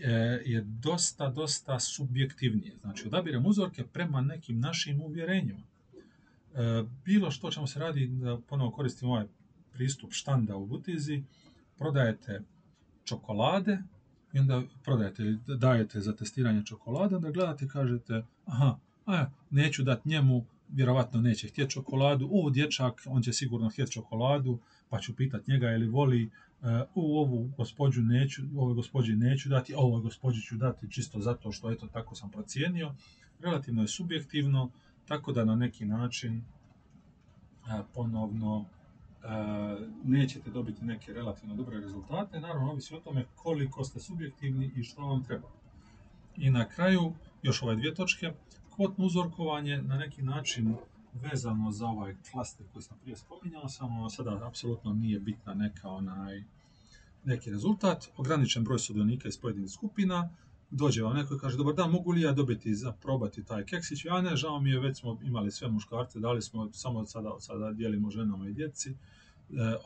e, 0.00 0.10
je 0.46 0.60
dosta, 0.60 1.30
dosta 1.30 1.80
subjektivnije. 1.80 2.76
Znači, 2.80 3.06
odabiramo 3.06 3.48
uzorke 3.48 3.84
prema 3.84 4.20
nekim 4.20 4.60
našim 4.60 5.00
uvjerenjima. 5.00 5.62
E, 5.62 6.84
bilo 7.04 7.30
što 7.30 7.50
ćemo 7.50 7.66
se 7.66 7.78
radi, 7.78 8.06
da 8.06 8.38
ponovo 8.48 8.70
koristimo 8.70 9.12
ovaj 9.12 9.26
pristup 9.72 10.12
štanda 10.12 10.56
u 10.56 10.66
butizi, 10.66 11.22
prodajete 11.78 12.42
čokolade 13.04 13.78
i 14.32 14.38
onda 14.38 14.62
prodajete 14.84 15.38
dajete 15.46 16.00
za 16.00 16.16
testiranje 16.16 16.64
čokolada, 16.64 17.18
da 17.18 17.30
gledate 17.30 17.64
i 17.64 17.68
kažete, 17.68 18.24
aha, 18.46 18.78
a 19.06 19.26
neću 19.50 19.82
dati 19.82 20.08
njemu 20.08 20.44
vjerovatno 20.68 21.20
neće 21.20 21.48
htjeti 21.48 21.70
čokoladu, 21.70 22.26
u 22.26 22.50
dječak, 22.50 23.02
on 23.06 23.22
će 23.22 23.32
sigurno 23.32 23.68
htjeti 23.68 23.92
čokoladu, 23.92 24.58
pa 24.88 25.00
ću 25.00 25.16
pitat 25.16 25.46
njega 25.46 25.68
je 25.68 25.78
li 25.78 25.88
voli, 25.88 26.24
e, 26.24 26.28
u 26.94 27.18
ovu 27.18 27.50
gospođu 27.56 28.02
neću, 28.02 28.42
ovoj 28.56 28.74
gospođi 28.74 29.16
neću 29.16 29.48
dati, 29.48 29.74
ovoj 29.76 30.00
gospođi 30.00 30.40
ću 30.40 30.56
dati 30.56 30.90
čisto 30.90 31.20
zato 31.20 31.52
što 31.52 31.70
eto 31.70 31.86
tako 31.86 32.14
sam 32.14 32.30
procijenio. 32.30 32.94
Relativno 33.40 33.82
je 33.82 33.88
subjektivno, 33.88 34.70
tako 35.08 35.32
da 35.32 35.44
na 35.44 35.56
neki 35.56 35.84
način 35.84 36.42
ponovno 37.94 38.64
nećete 40.04 40.50
dobiti 40.50 40.84
neke 40.84 41.12
relativno 41.12 41.54
dobre 41.54 41.80
rezultate. 41.80 42.40
Naravno, 42.40 42.70
ovisi 42.70 42.94
o 42.94 43.00
tome 43.00 43.24
koliko 43.34 43.84
ste 43.84 44.00
subjektivni 44.00 44.70
i 44.76 44.82
što 44.82 45.02
vam 45.02 45.24
treba. 45.24 45.48
I 46.36 46.50
na 46.50 46.68
kraju, 46.68 47.12
još 47.42 47.62
ove 47.62 47.76
dvije 47.76 47.94
točke, 47.94 48.32
kvotno 48.70 49.06
uzorkovanje 49.06 49.82
na 49.82 49.96
neki 49.96 50.22
način 50.22 50.74
vezano 51.14 51.72
za 51.72 51.86
ovaj 51.86 52.16
klaster 52.30 52.66
koji 52.72 52.82
sam 52.82 52.98
prije 53.02 53.16
spominjao, 53.16 53.68
samo 53.68 54.10
sada 54.10 54.46
apsolutno 54.46 54.92
nije 54.92 55.20
bitna 55.20 55.54
neka 55.54 55.88
onaj 55.88 56.44
neki 57.24 57.50
rezultat, 57.50 58.08
ograničen 58.16 58.64
broj 58.64 58.78
sudionika 58.78 59.28
iz 59.28 59.38
pojedinih 59.38 59.70
skupina, 59.70 60.30
dođe 60.70 61.02
vam 61.02 61.16
neko 61.16 61.34
i 61.34 61.38
kaže, 61.38 61.56
dobar 61.56 61.74
dan, 61.74 61.90
mogu 61.90 62.12
li 62.12 62.20
ja 62.20 62.32
dobiti 62.32 62.74
za 62.74 62.92
probati 62.92 63.44
taj 63.44 63.64
keksić? 63.64 64.04
Ja 64.04 64.20
ne, 64.20 64.36
žao 64.36 64.60
mi 64.60 64.70
je, 64.70 64.80
već 64.80 64.98
smo 65.00 65.18
imali 65.22 65.50
sve 65.50 65.68
muškarce, 65.68 66.20
dali 66.20 66.42
smo, 66.42 66.72
samo 66.72 66.98
od 66.98 67.10
sada, 67.10 67.30
sada 67.38 67.72
dijelimo 67.72 68.10
ženama 68.10 68.48
i 68.48 68.52
djeci. 68.52 68.90
E, 68.90 68.94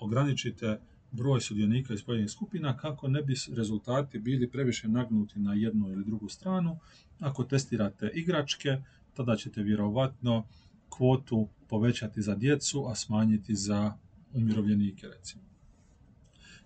ograničite 0.01 0.81
broj 1.11 1.40
sudionika 1.40 1.95
iz 1.95 2.03
pojedinih 2.03 2.31
skupina 2.31 2.77
kako 2.77 3.09
ne 3.09 3.23
bi 3.23 3.35
rezultati 3.57 4.19
bili 4.19 4.51
previše 4.51 4.88
nagnuti 4.88 5.38
na 5.38 5.55
jednu 5.55 5.88
ili 5.88 6.05
drugu 6.05 6.29
stranu. 6.29 6.79
Ako 7.21 7.45
testirate 7.45 8.11
igračke, 8.14 8.83
tada 9.14 9.37
ćete 9.37 9.62
vjerovatno 9.62 10.45
kvotu 10.88 11.49
povećati 11.69 12.23
za 12.23 12.35
djecu, 12.35 12.87
a 12.88 12.95
smanjiti 12.95 13.55
za 13.55 13.93
umirovljenike 14.33 15.07
recimo. 15.07 15.43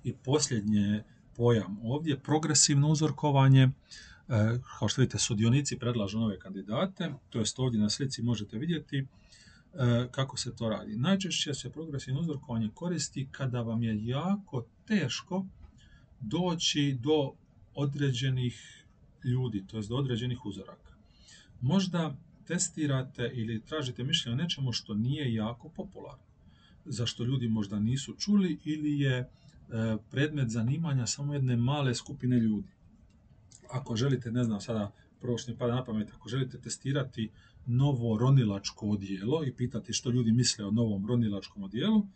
I 0.04 0.12
posljednje 0.12 1.02
pojam 1.36 1.78
ovdje, 1.82 2.18
progresivno 2.18 2.88
uzorkovanje, 2.88 3.62
e, 3.62 3.70
kao 4.78 4.88
što 4.88 5.00
vidite 5.00 5.18
sudionici 5.18 5.78
predlažu 5.78 6.18
nove 6.18 6.38
kandidate, 6.38 7.12
to 7.30 7.38
jest 7.38 7.58
ovdje 7.58 7.80
na 7.80 7.90
slici 7.90 8.22
možete 8.22 8.58
vidjeti 8.58 9.06
kako 10.10 10.36
se 10.36 10.56
to 10.56 10.68
radi. 10.68 10.96
Najčešće 10.96 11.54
se 11.54 11.70
progresivno 11.70 12.20
uzorkovanje 12.20 12.70
koristi 12.74 13.28
kada 13.32 13.62
vam 13.62 13.82
je 13.82 14.06
jako 14.06 14.64
teško 14.86 15.46
doći 16.20 16.98
do 17.00 17.32
određenih 17.74 18.84
ljudi, 19.24 19.64
to 19.66 19.80
do 19.80 19.96
određenih 19.96 20.46
uzoraka. 20.46 20.92
Možda 21.60 22.16
testirate 22.46 23.30
ili 23.34 23.62
tražite 23.64 24.04
mišljenje 24.04 24.34
o 24.34 24.42
nečemu 24.42 24.72
što 24.72 24.94
nije 24.94 25.34
jako 25.34 25.68
popularno, 25.68 26.24
zašto 26.84 27.24
ljudi 27.24 27.48
možda 27.48 27.78
nisu 27.78 28.14
čuli 28.14 28.58
ili 28.64 29.00
je 29.00 29.30
E, 29.72 29.96
predmet 30.10 30.48
zanimanja 30.48 31.06
samo 31.06 31.34
jedne 31.34 31.56
male 31.56 31.94
skupine 31.94 32.38
ljudi. 32.38 32.68
Ako 33.70 33.96
želite, 33.96 34.30
ne 34.30 34.44
znam 34.44 34.60
sada, 34.60 34.92
prvo 35.20 35.38
što 35.38 35.52
mi 35.52 35.58
pada 35.58 35.74
na 35.74 35.84
pamet, 35.84 36.10
ako 36.14 36.28
želite 36.28 36.60
testirati 36.60 37.30
novo 37.68 38.18
ronilačko 38.18 38.86
odijelo 38.86 39.44
i 39.44 39.52
pitati 39.52 39.92
što 39.92 40.10
ljudi 40.10 40.32
misle 40.32 40.64
o 40.64 40.70
novom 40.70 41.06
ronilačkom 41.06 41.62
odijelu, 41.62 42.06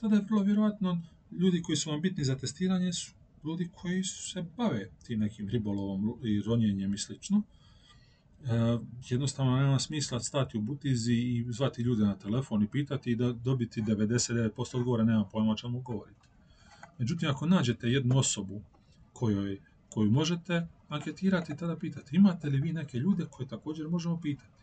tada 0.00 0.16
je 0.16 0.22
vrlo 0.22 0.42
vjerojatno 0.42 1.02
ljudi 1.30 1.62
koji 1.62 1.76
su 1.76 1.90
vam 1.90 2.00
bitni 2.00 2.24
za 2.24 2.36
testiranje 2.36 2.92
su 2.92 3.12
ljudi 3.44 3.68
koji 3.74 4.04
se 4.04 4.44
bave 4.56 4.90
tim 5.06 5.20
nekim 5.20 5.48
ribolovom 5.48 6.18
i 6.22 6.42
ronjenjem 6.42 6.94
i 6.94 6.98
slično. 6.98 7.42
E, 8.44 8.78
jednostavno 9.08 9.56
nema 9.56 9.78
smisla 9.78 10.20
stati 10.20 10.58
u 10.58 10.60
butizi 10.60 11.12
i 11.12 11.46
zvati 11.48 11.82
ljude 11.82 12.04
na 12.04 12.18
telefon 12.18 12.62
i 12.62 12.68
pitati 12.68 13.10
i 13.10 13.16
da 13.16 13.32
dobiti 13.32 13.82
99% 13.82 14.76
odgovora, 14.76 15.04
nema 15.04 15.24
pojma 15.24 15.52
o 15.52 15.56
čemu 15.56 15.80
govorite. 15.80 16.26
Međutim, 16.98 17.30
ako 17.30 17.46
nađete 17.46 17.88
jednu 17.88 18.18
osobu 18.18 18.62
kojoj, 19.12 19.60
koju 19.88 20.10
možete 20.10 20.66
anketirati, 20.88 21.56
tada 21.56 21.76
pitati 21.76 22.16
imate 22.16 22.48
li 22.48 22.60
vi 22.60 22.72
neke 22.72 22.98
ljude 22.98 23.26
koje 23.30 23.48
također 23.48 23.88
možemo 23.88 24.20
pitati. 24.20 24.61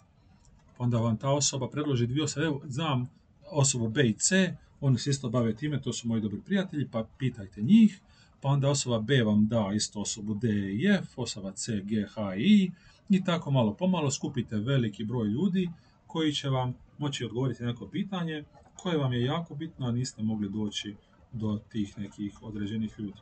Pa 0.79 0.83
onda 0.83 0.97
vam 0.97 1.17
ta 1.17 1.29
osoba 1.29 1.69
predloži 1.69 2.07
dvije 2.07 2.23
osobe, 2.23 2.45
evo, 2.45 2.61
znam 2.65 3.09
osobu 3.51 3.89
B 3.89 4.07
i 4.07 4.13
C, 4.13 4.55
oni 4.81 4.97
se 4.97 5.09
isto 5.09 5.29
bave 5.29 5.55
time, 5.55 5.81
to 5.81 5.93
su 5.93 6.07
moji 6.07 6.21
dobri 6.21 6.41
prijatelji, 6.45 6.87
pa 6.91 7.07
pitajte 7.17 7.61
njih, 7.61 7.99
pa 8.41 8.49
onda 8.49 8.69
osoba 8.69 8.99
B 8.99 9.23
vam 9.23 9.47
da 9.47 9.71
isto 9.75 10.01
osobu 10.01 10.33
D 10.33 10.47
i 10.49 10.87
F, 10.87 11.19
osoba 11.19 11.51
C, 11.51 11.81
G, 11.83 12.05
H 12.13 12.35
i 12.35 12.41
I, 12.43 12.71
i 13.09 13.23
tako 13.23 13.51
malo 13.51 13.73
pomalo 13.73 14.11
skupite 14.11 14.57
veliki 14.57 15.03
broj 15.03 15.27
ljudi 15.27 15.69
koji 16.07 16.33
će 16.33 16.49
vam 16.49 16.73
moći 16.97 17.25
odgovoriti 17.25 17.63
neko 17.63 17.87
pitanje 17.87 18.43
koje 18.75 18.97
vam 18.97 19.13
je 19.13 19.23
jako 19.23 19.55
bitno, 19.55 19.87
a 19.87 19.91
niste 19.91 20.23
mogli 20.23 20.49
doći 20.49 20.95
do 21.33 21.59
tih 21.71 21.97
nekih 21.97 22.43
određenih 22.43 22.95
ljudi. 22.99 23.19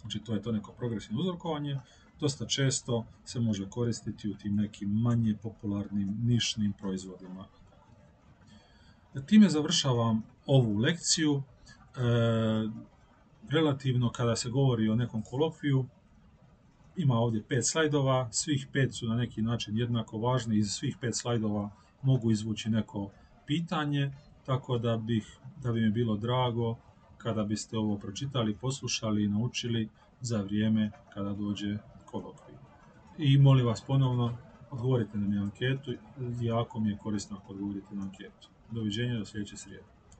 Znači 0.00 0.18
to 0.18 0.34
je 0.34 0.42
to 0.42 0.52
neko 0.52 0.72
progresivno 0.72 1.20
uzorkovanje, 1.20 1.80
dosta 2.20 2.46
često 2.46 3.06
se 3.24 3.40
može 3.40 3.68
koristiti 3.70 4.30
u 4.30 4.34
tim 4.34 4.56
nekim 4.56 4.88
manje 4.88 5.36
popularnim 5.42 6.18
nišnim 6.22 6.72
proizvodima. 6.72 7.44
Time 9.26 9.48
završavam 9.48 10.22
ovu 10.46 10.78
lekciju. 10.78 11.42
E, 11.96 12.00
relativno 13.50 14.10
kada 14.10 14.36
se 14.36 14.50
govori 14.50 14.88
o 14.88 14.94
nekom 14.94 15.22
kolokviju, 15.22 15.86
ima 16.96 17.14
ovdje 17.14 17.42
pet 17.48 17.66
slajdova, 17.66 18.28
svih 18.32 18.66
pet 18.72 18.94
su 18.94 19.08
na 19.08 19.16
neki 19.16 19.42
način 19.42 19.78
jednako 19.78 20.18
važni, 20.18 20.58
iz 20.58 20.70
svih 20.70 20.96
pet 21.00 21.16
slajdova 21.16 21.70
mogu 22.02 22.30
izvući 22.30 22.70
neko 22.70 23.10
pitanje, 23.46 24.12
tako 24.46 24.78
da, 24.78 24.96
bih, 24.96 25.38
da 25.62 25.72
bi 25.72 25.80
mi 25.80 25.90
bilo 25.90 26.16
drago 26.16 26.76
kada 27.18 27.44
biste 27.44 27.78
ovo 27.78 27.98
pročitali, 27.98 28.56
poslušali 28.56 29.24
i 29.24 29.28
naučili 29.28 29.88
za 30.20 30.42
vrijeme 30.42 30.90
kada 31.14 31.32
dođe 31.32 31.78
I 33.18 33.38
molim 33.38 33.66
vas 33.66 33.84
ponovno, 33.86 34.36
odgovorite 34.70 35.18
na 35.18 35.26
mi 35.26 35.38
anketu, 35.38 35.92
jako 36.40 36.80
mi 36.80 36.90
je 36.90 36.98
korisno 37.02 37.36
ako 37.36 37.52
odgovorite 37.52 37.94
na 37.94 38.02
anketu. 38.02 38.48
Doviđenja 38.70 39.18
do 39.18 39.24
sljedeće 39.24 39.56
srijede. 39.56 39.95